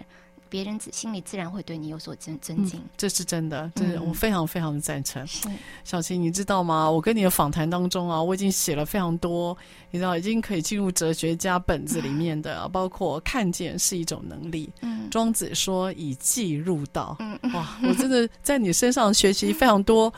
[0.48, 5.26] 别人心里自然会对你有所尊尊敬，嗯，这是真的，这是我非常非常的赞成。
[5.46, 6.90] 嗯、小琴，你知道吗？
[6.90, 9.56] 我跟你的访谈当中啊，我已经写了非常多，
[9.90, 14.70] 你知道，已经可以进入哲学家本子里面的，嗯、 包括看见是一种能力。
[14.82, 17.16] 嗯，庄子说以记入道。
[17.20, 20.12] 嗯，哇，我真的在你身上学习非常多。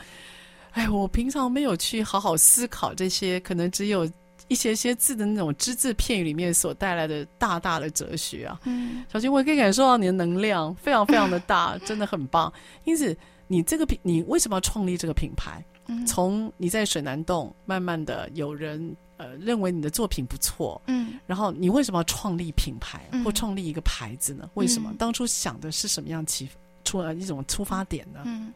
[0.71, 4.07] 哎，我平常没有去好好思考这些，可能只有。
[4.47, 12.51] 一些些字的那种只字片语里面所带来的大大的哲学啊，嗯，小晴，我也可以感受到你的能量非常非常的大，真的很棒。
[12.85, 13.15] 因此，
[13.47, 15.63] 你这个品，你为什么要创立这个品牌？
[15.87, 24.49] 嗯，从你在水南洞慢慢的有人呃认为你的作品不错，嗯，然后你为什么要创立品牌或嗯，创立一个牌子呢？
[24.55, 24.91] 为什么？
[24.91, 26.49] 嗯，当初想的是什么样起
[26.83, 28.21] 出了一种出发点呢？
[28.25, 28.53] 嗯。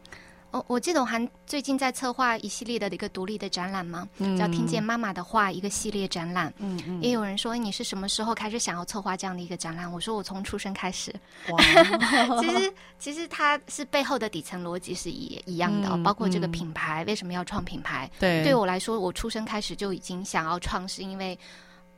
[0.52, 6.52] 我我记得我还最近在策划一系列的一个独立的展览嘛，嗯、叫“听见妈妈的话”一个系列展览。
[6.58, 7.02] 嗯嗯。
[7.02, 9.90] 也有人说你是什么时候开始想要策划这样的一个展览？
[9.90, 11.10] 我说我从出生开始。
[11.48, 11.58] 哇。
[12.40, 18.10] 其实其实它是背后的底层逻辑是一一样的、哦嗯，包括这个品牌、嗯、为什么要创品牌？
[18.20, 18.44] 对。
[18.44, 21.38] 对我来说，我出生开始就已经想要创，是因为，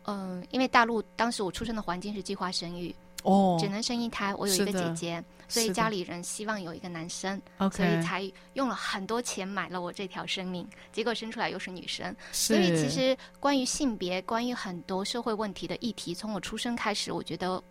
[0.04, 2.94] 嗯、呃，因为大陆当时我出生的环境是计划生育。
[3.24, 4.34] 哦，只能生一胎。
[4.36, 10.66] 我有一个姐姐，所以家里人希望有一个男生，所以才用了很多钱买了我这条生命。
[10.92, 17.62] 结果生出来又是女生，所以其实关于性别，关于很多社会问题的议题，从我出生开始，我觉得。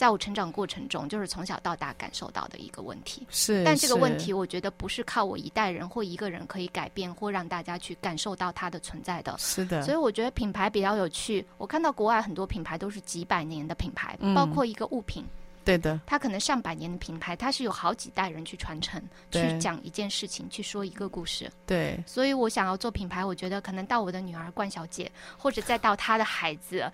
[0.00, 3.26] 在我成长过程中，就是从小到大感受到的一个问题。
[3.28, 9.36] 是，但这个问题，我觉得不是靠我一代人或一个人可以改变，或让大家去感受到它的存在的。
[9.36, 9.82] 是的。
[9.82, 11.44] 所以我觉得品牌比较有趣。
[11.58, 15.22] 我看到国外很多品牌都是几百年的品牌，嗯、包括一个物品。
[15.66, 16.00] 对的。
[16.06, 18.98] 它可能上百年的品牌，它是有好几代人去传承，
[19.30, 21.52] 去讲一件事情，去说一个故事。
[21.66, 22.02] 对。
[22.06, 26.90] 所以我想要做品牌，我觉得可能到我的女儿冠小姐，或者再到她的孩子，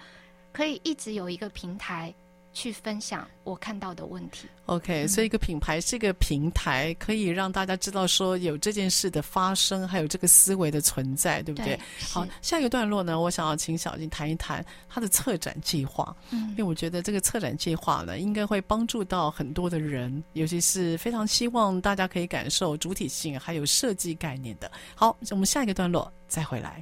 [0.53, 2.13] 可以一直有一个平台。
[2.57, 4.49] 去分享我看到的问题。
[4.65, 11.77] OK，嗯，所以一个品牌是一个平台，可以让大家知道说有这件事的发生，还有这个思维的存在，对不对？
[11.77, 16.17] 对，好，下一个段落呢，我想要请小静谈一谈她的策展计划。
[16.31, 24.73] 嗯，因为我觉得这个策展计划呢，应该会帮助到很多的人，尤其是非常希望大家可以感受主体性还有设计概念的。
[24.95, 26.81] 好，我们下一个段落再回来。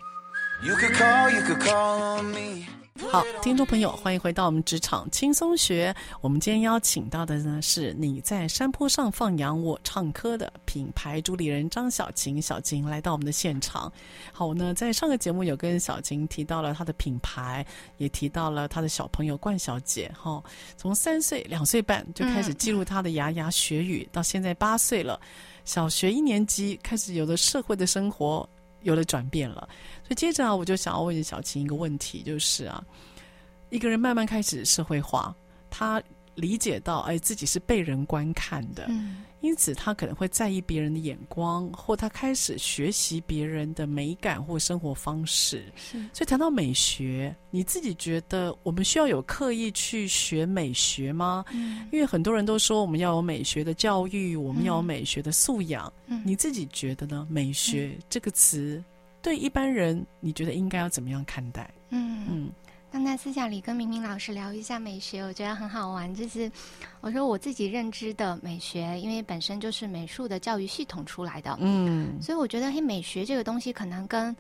[0.65, 2.84] You could call, you could call on me.
[3.11, 5.93] 好，听众朋友，欢迎回到我们职场轻松学。
[6.21, 12.41] 我们今天邀请到的呢，是你在山坡上放羊，我唱歌的品牌主理人张小晴。
[12.41, 13.93] 小晴来到我们的现场。
[14.33, 20.09] 好，我呢在上个节目有跟小晴提到了她的品牌，也提到了她的小朋友冠小姐。
[20.17, 20.41] 哈、
[20.77, 25.21] 从三岁、两岁半就开始记录她的牙牙学语，到现在八岁了，
[25.65, 28.49] 小学一年级开始有了社会的生活。
[28.85, 29.69] 有了转变了，
[30.03, 32.83] 所以接着啊，我就想要问小琴一个问题，就是啊，
[33.71, 35.35] 一个人慢慢开始社会化，
[35.69, 36.01] 他
[36.37, 38.89] 理解到，哎，自己是被人观看的，
[39.45, 45.71] 因此他可能会在意别人的眼光，或他开始学习别人的美感或生活方式。
[45.77, 51.45] 是，所以谈到美学，你自己觉得我们需要有刻意去学美学吗？
[51.53, 55.93] 嗯，因为很多人都说我们要有美学的教育，我们要有美学的素养。
[56.07, 57.27] 嗯，你自己觉得呢？
[57.29, 58.83] 美学这个词
[59.21, 61.71] 对一般人，你觉得应该要怎么样看待？
[61.91, 62.51] 嗯嗯。
[62.95, 66.15] 刚才私下里跟明明老师聊一下美学，我觉得很好玩。
[66.15, 66.49] 就是
[67.01, 74.35] 我说我自己认知的美学，因为本身就是美术的教育系统出来的，嗯，所以我觉得嘿，美学这个东西可能跟。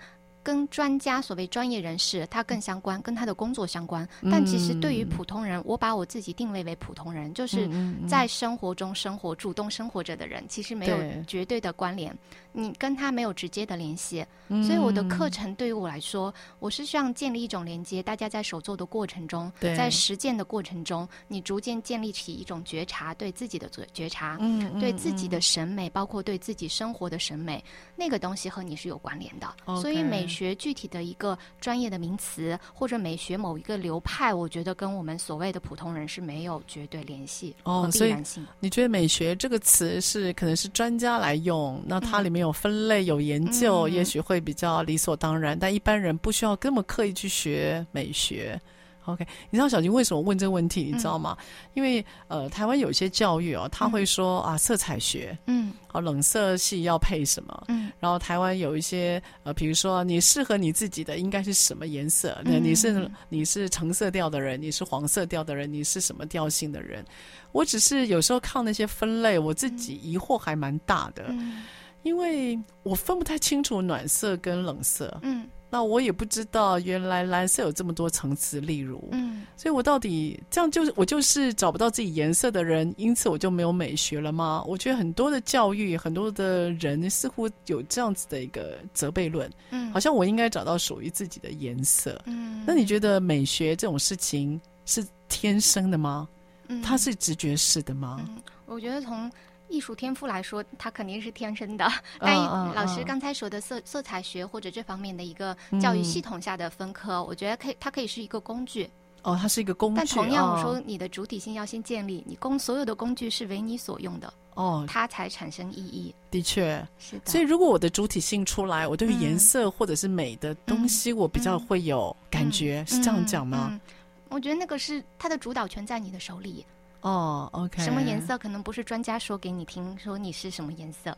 [0.44, 4.06] 跟专家所谓专业人士，他更相关，跟他的工作相关。
[4.30, 7.66] 但其实对于普通人，我把我自己定位为普通人，就是
[8.06, 12.14] 在生活中生活、主动生活着的人，其实没有绝对的关联，
[12.54, 14.24] 你跟他没有直接的联系。
[14.66, 18.02] 所以我的课程对于我来说，我是希望建立一种连接。
[18.02, 24.38] 大家在手做的过程中，在实践的过程中，你逐渐建立起一种觉察，对自己的觉觉察，
[24.78, 27.64] 对自己的审美，包括对自己生活的审美，
[27.96, 29.48] 那个东西和你是有关联的。
[29.80, 30.28] 所以美。
[30.34, 38.42] 学具体的一个专业的名词，或者美学某一个流派，我觉得跟我们所谓的普通人是没有绝对联系和必然性。
[38.42, 48.60] 哦，所以你觉得美学这个词是可能是专家来用，那它里面有分类、有研究，嗯、也许会比较理所当然，但一般人不需要这么刻意去学美学。
[49.06, 50.82] OK，你知道小金为什么问这个问题？
[50.82, 51.36] 你知道吗？
[51.38, 57.64] 嗯、因为呃，台湾有一些教育哦，他会说、嗯、啊，色彩学，嗯，好，冷色系要配什么？
[57.68, 62.40] 嗯，然后台湾有一些呃，比如说你适合你自己的应该是什么颜色？
[62.46, 67.04] 那、嗯、你是你是橙色调的人，你是黄色调的人，你是什么调性的人？
[67.52, 71.62] 我只是有时候靠那些分类，我自己疑惑还蛮大的，嗯、
[72.04, 75.48] 因为我分不太清楚暖色跟冷色，嗯。
[75.70, 84.62] 那我也不知道，原来蓝色有这么多层次，例如，嗯，所以我到底这样就是我就是找不到自己颜色的人，因此我就没有美学了吗？
[84.68, 96.28] 我觉得很多的教育，很多的人似乎有这样子的一个责备论，嗯，好像我应该找到属于自己的颜色，嗯，那你觉得美学这种事情是天生的吗？
[96.68, 98.24] 嗯，它是直觉式的吗？
[98.28, 99.28] 嗯，我觉得从。
[99.74, 101.84] 艺术天赋来说，它肯定是天生的。
[102.20, 102.36] 但
[102.74, 108.88] 老师刚才说的色色彩学或者这方面的一个教育系统下的分科，嗯、我觉得可以，它可以是一个工具。
[109.22, 109.96] 哦，它是一个工具。
[109.96, 116.14] 但同样，我说你的主体性要先建立，你工所有的工具是为你所用的，哦，它才产生意义。
[116.30, 117.32] 的确，是的。
[117.32, 123.80] 所以，如果我的主体性出来，我对于颜色或者是美的东西，我比较会有感觉，嗯、是这样讲吗？
[124.28, 126.64] 我觉得那个是它的主导权在你的手里。
[127.04, 131.16] 哦、oh，OK，什么颜色可能不是专家说给你听，说你是什么颜色？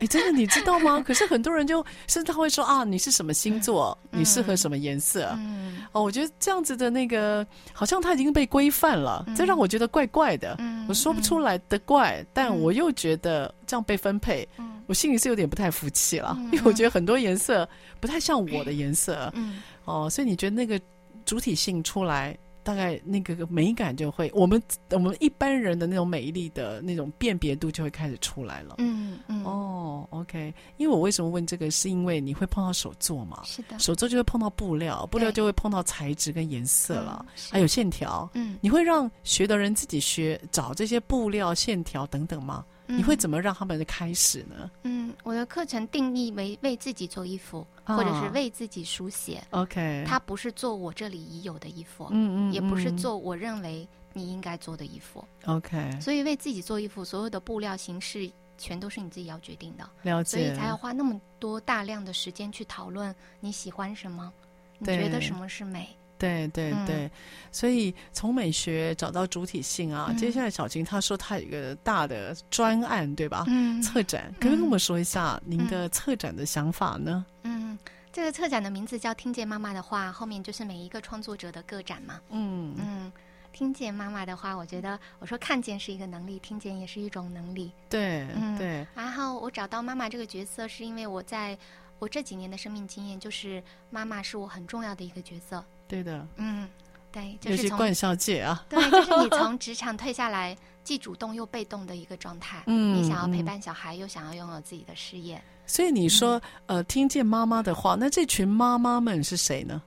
[0.00, 1.02] 哎，真的你知道吗？
[1.04, 3.98] 可是很多人就甚至他会说啊，你是什么星座？
[4.12, 5.34] 嗯、你适合什么颜色？
[5.36, 10.54] 嗯，哦，我觉得这样子的那个好像他已经被规范了，嗯、这让我觉得怪怪的。
[10.60, 19.28] 嗯，我说不出来的怪，嗯、但我又觉得这样被分配，嗯、我心里是有点不太服气了，嗯、因为我觉得很多颜色不太像我的颜色。
[19.34, 20.80] 嗯，哦，所以你觉得那个
[21.24, 22.38] 主体性出来？
[22.68, 28.74] 大概那个美感就会，我们我们一般人的那种美丽的那种辨别度就会开始出来了。
[28.76, 29.42] 嗯嗯。
[29.42, 30.52] 哦，OK。
[30.76, 33.40] 因为我为什么问这个，是因为你会碰到手作嘛？
[33.46, 33.78] 是的。
[33.78, 38.28] 手作就会碰到布料，布料就会碰到材质跟颜色了，还有线条。
[38.34, 38.58] 嗯。
[38.60, 42.66] 你会让学的人自己学找这些布料、线条等等吗？
[42.96, 44.70] 你会怎么让他们开始呢？
[44.82, 49.42] 嗯，我的课程定义为为自己做衣服，哦、或者是为自己书写。
[49.50, 55.22] OK，它不是做我这里已有的衣服，嗯，嗯嗯，也不是做我认为你应该做的衣服。
[55.44, 59.88] OK，所以为自己做衣服，所有的布料形式全都是你自己要决定的。
[60.02, 64.32] 了解，所以才要花那么多大量的时间去讨论你喜欢什么，
[64.78, 65.88] 你觉得什么是美。
[66.18, 67.10] 对对对，嗯、
[67.52, 70.08] 所以从美学找到主体性啊。
[70.10, 73.44] 嗯、接下来小金他说他有一个大的专案，对吧？
[73.46, 77.24] 嗯，策展，可不可以跟我们说一下您的策展的想法呢？
[77.44, 77.78] 嗯，
[78.12, 82.20] 这个策展的名字叫“听见妈妈的话”，后面就是每一个创作者的个展嘛。
[82.30, 83.12] 嗯嗯，
[83.52, 87.70] 听见妈妈的话，我觉得我说看见是一个能力，听见也是一种能力。
[87.88, 88.84] 对，嗯对。
[88.94, 91.56] 然后我找到妈妈这个角色，是因为我在
[91.98, 95.64] 我这几年的生命经验，就是妈妈是我很重要的一个角色。
[95.88, 96.68] 对的，嗯，
[97.10, 102.62] 对，就是从冠孝姐啊，对，就是你从职场退下来，既主动又被动的一个状态。
[102.66, 105.42] 嗯，你想要陪伴小孩，嗯、又想要拥有自己的事业。
[105.66, 106.36] 所以你说，
[106.66, 109.82] 嗯、呃，听见妈妈的话，那这群妈妈们是谁呢？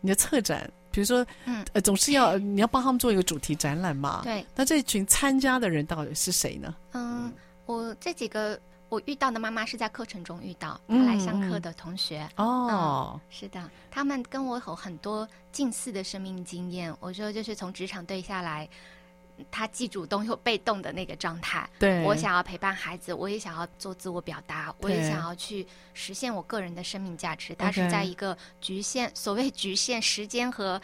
[0.00, 4.22] 你的策展，比如说，嗯，呃，总是要你要帮他们做一个主题展览嘛。
[4.24, 6.74] 对，那这群参加的人到底是谁呢？
[6.92, 7.32] 嗯，
[7.66, 8.60] 我这几个。
[8.88, 12.28] 我遇到的妈妈是在课程中遇到，她来上课的同学。
[12.36, 16.94] 嗯、哦、嗯，是的，他们跟我有很多近似的生命经验。
[17.00, 18.68] 我说，就是从职场对下来，
[19.50, 21.68] 他既主动又被动的那个状态。
[21.78, 27.54] 对，我想要陪伴孩子，我也想要做自我表达，我也想要去实现我个人的生命价值。
[27.56, 30.80] 他是在一个局限， 所谓局限时间和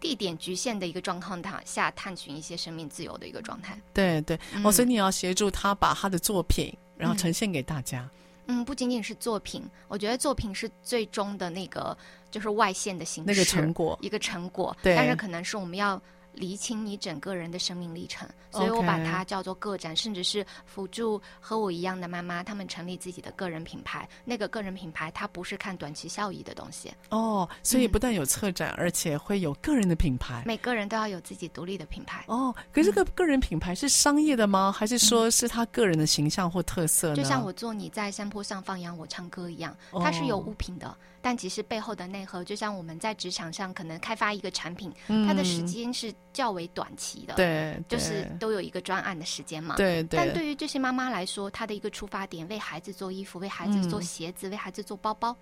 [0.00, 3.78] 地点局限的一个状况下，探寻一些生命自由的一个状态。
[3.92, 4.38] 对对，
[4.72, 8.08] 所以你要协助他把他的作品，然后呈现给大家。
[8.46, 11.96] 嗯，不仅仅是作品，我觉得作品是最终的那个，
[12.30, 14.76] 就是外现的形式，那个成果，一个成果。
[14.82, 16.00] 对，但是可能是我们要。
[16.34, 24.08] 厘清你整个人的生命历程，所以我把它叫做个展.甚至是辅助和我一样的妈妈，她们成立自己的个人品牌。
[24.24, 26.92] 那个个人品牌，它不是看短期效益的东西。
[27.10, 30.42] 哦，所以不但有策展，嗯、而且会有个人的品牌。
[30.44, 32.24] 每个人都要有自己独立的品牌。
[32.28, 34.68] 哦，可是这个个人品牌是商业的吗？
[34.68, 37.16] 嗯、还是说是他个人的形象或特色呢？
[37.16, 40.88] 就像我做你在山坡上放羊，我唱歌一样，它是有物品的。
[40.88, 49.74] 哦但其实背后的内核，就像我们在职场上可能开发一个产品，嗯、它的时间是较为短期的，对，就是都有一个专案的时间嘛。
[49.74, 50.18] 对对。
[50.18, 55.34] 但对于这些妈妈来说，她的一个出发点，为孩子做衣服，为孩子做鞋子，嗯、为孩子做包包，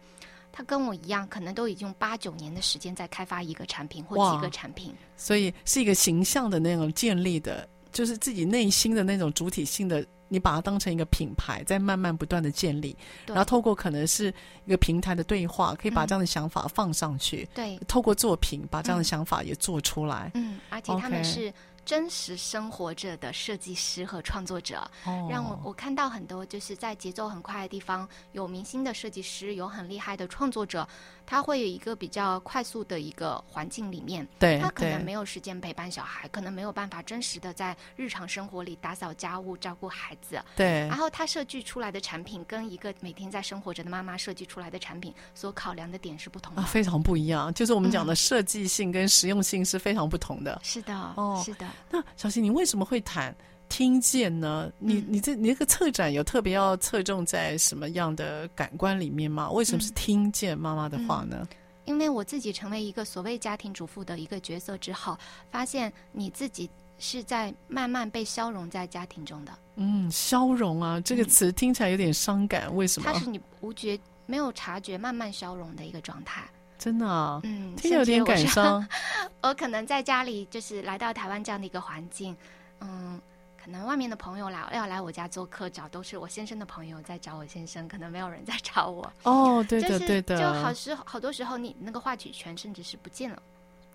[0.53, 4.95] 她跟我一样，可能都已经用八九年的时间在开发一个产品或几个产品。
[5.17, 10.07] 所以是一个形象的那种建立的，就是自己内心的那种主体性的。
[10.33, 14.33] 你把它当成一个品牌，在慢慢不断的建立，然后透过可能是
[14.65, 17.47] 一个平台的对话，可以把这样的想法放上去。
[17.53, 20.31] 嗯、对，透过作品把这样的想法也做出来。
[20.33, 21.53] 嗯，而且他们是。
[21.85, 24.89] 真实生活着的设计师和创作者，
[25.29, 30.87] 让我我看到很多就是在节奏很快的地方，有明星的设计师，有很厉害的创作者，
[31.27, 40.87] 他会有一个比较快速的一个环境里面，对，他可能没有时间陪伴小孩，可能没有办法真实的在日常生活里打扫家务、照顾孩子，对。
[40.89, 47.53] 然后他设计出来的产品跟一个每天在生活着的妈妈设计出来的产品所考量的点是不同的，啊，非常不一样。
[47.55, 50.53] 就是我们讲的设计性跟实用性是非常不同的。
[50.55, 51.67] 嗯、是的，哦，是的。
[51.91, 53.35] 那小新，你为什么会谈
[53.69, 54.71] 听见呢？
[54.79, 59.51] 你你这你这个策展有特别要侧重在什么样的感官里面吗？
[59.51, 61.49] 为什么是听见妈妈的话呢？
[61.85, 65.19] 因为我自己成为一个所谓家庭主妇的一个角色之后，
[65.51, 69.53] 发现你自己是在慢慢被消融在家庭中的。
[69.75, 72.69] 嗯，消融啊，这个词听起来有点伤感。
[72.69, 73.11] 嗯、为什么？
[73.11, 76.49] 它是你无觉没有察觉慢慢消融的一个状态。
[76.83, 78.85] 真的啊，嗯，听着有点感伤。
[79.41, 82.37] 我可能在家里，就是来到台湾这样的一个环境，
[82.81, 83.21] 嗯，
[83.63, 89.13] 可能外面的朋友来要来我家做客，找都是我先生的朋友在找我先生，可能没有人在找我。
[89.23, 93.41] 哦，对的，对的，就好时好多时候，你那个话语权甚至是不见了。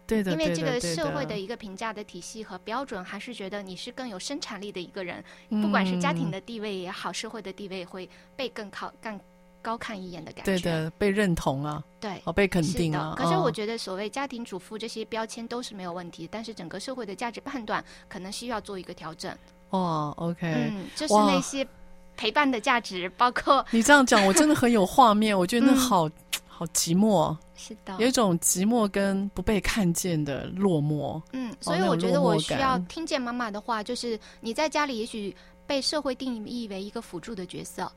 [0.08, 9.20] 对的，因为这个社会的一个评价的体系和标准，还是觉得你是更有生产力的一个人，不管是家庭的地位也好，社会的地位会被更靠更。
[9.62, 13.16] 高看一眼的感觉，对的，被认同啊，对，哦，被肯定啊。
[13.18, 19.36] 可是我觉得，所谓家庭主妇这些标签都是没有问题，但是整个社会的价值判断可能需要做一个调整。
[19.70, 21.68] 哦，OK，嗯，就是那些
[22.16, 25.38] 陪伴的价值，包括你这样讲，我真的很有画面。
[25.38, 26.10] 我觉得那 好
[26.48, 31.22] 好寂寞，是的，有一种寂寞跟不被看见的落寞。
[31.34, 35.36] 嗯，所以我觉得我需要听见妈妈的话，就是你在家里也许
[35.68, 37.92] 被社会定义为一个辅助的角色。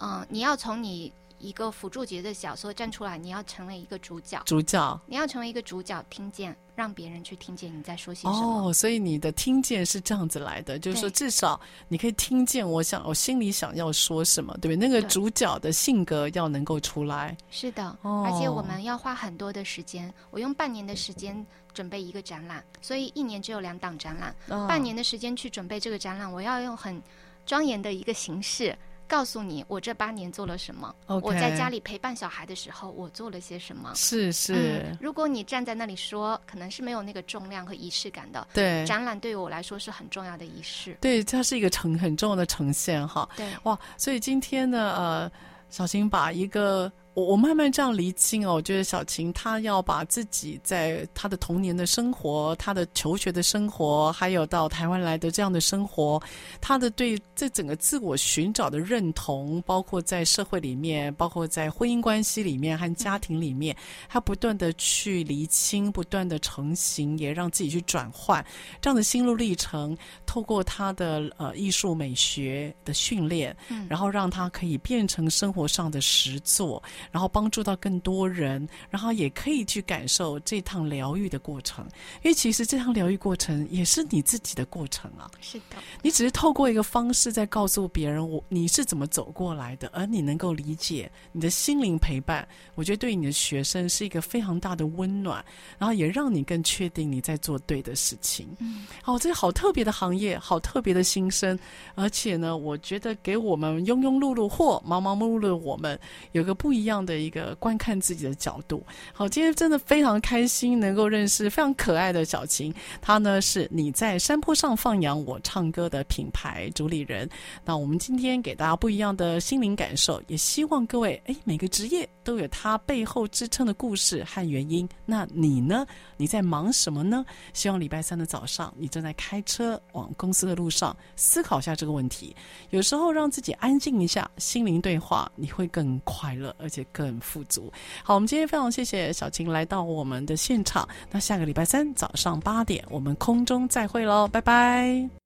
[0.00, 4.40] 嗯，你要从你一个辅助角的小说站出来，你要成为一个主角。
[4.46, 8.68] 主角，你要成为一个主角，听见，让别人去听见你在说些什么。
[8.68, 14.88] 哦，所以你的听见是这样子来的，就是说至少你可以听见我想我心里想要说什么，对不对？
[14.88, 17.36] 那个主角的性格要能够出来。
[17.50, 20.14] 是的，哦，而且我们要花很多的时间。
[20.30, 24.32] 我用半年的时间准备一个展览，所以一年只有两档展览。
[24.48, 27.02] 哦，半年的时间去准备这个展览，我要用很
[27.44, 28.78] 庄严的一个形式。
[29.12, 33.92] 告诉你，我这八年做了什么？Okay, 我在家里陪伴小孩的时候，我做了些什么？
[33.94, 34.96] 是是、嗯。
[35.02, 38.48] 如果你站在那里说，可能是没有那个重量和仪式感的。
[38.54, 40.96] 对，展览对于我来说是很重要的仪式。
[40.98, 43.28] 对，它是一个呈很重要的呈现哈。
[43.36, 45.30] 对，哇，所以今天呢，呃，
[45.68, 46.90] 小新把一个。
[47.14, 56.22] 我我慢慢这样厘清哦，我觉得小琴她要把自己在她的童年的生活、她的求学的生活，还有到台湾来的这样的生活，
[56.60, 63.76] 她的对这整个自我寻找的认同，包括在社会里面，包括在婚姻关系里面和家庭里面，
[64.08, 68.42] 她不断的去厘清，不断的成型，也让自己去转换
[68.80, 69.94] 这样的心路历程，
[70.24, 76.82] 透过她的呃艺术美学的训练，嗯，然后让她可以变成生活上的实作。
[77.10, 81.84] 然后帮助到更多人，然后也可以去感受这趟疗愈的过程。
[82.22, 85.30] 因为其实这趟疗愈过程也是你自己的过程啊。
[85.40, 95.42] 是的，你只是透过一个方式在告诉别人我你是怎么走过来的，而你能够理解你的心灵陪伴，我觉得对你的学生是一个非常大的温暖，
[95.78, 98.48] 然后也让你更确定你在做对的事情。
[98.58, 101.58] 嗯，好，这个好特别的行业，好特别的心声，
[101.94, 105.98] 而且呢，我觉得给我们庸庸碌碌或忙忙碌碌的我们
[106.32, 108.84] 有个不一样这样的一个观看自己的角度。
[109.14, 112.70] 好，今天真的非常开心能够认识非常可爱的小晴，
[113.00, 117.26] 她呢是你在山坡上放养我唱歌的品牌主理人。
[117.64, 124.86] 那我们今天给大家不一样的心灵感受，也希望各位哎，每个职业都有它背后支撑的故事和原因。
[125.06, 125.86] 那你呢？
[126.18, 127.24] 你在忙什么呢？
[127.54, 132.36] 希望礼拜三的早上，你正在开车往公司的路上，思考一下这个问题。
[132.68, 137.72] 有时候让自己安静一下，心灵对话，你会更快乐，而且更富足。
[138.02, 140.88] 好，我们今天非常谢谢小琴来到我们的现场。
[141.10, 145.21] 那下个礼拜三早上八点，我们空中再会喽，拜拜。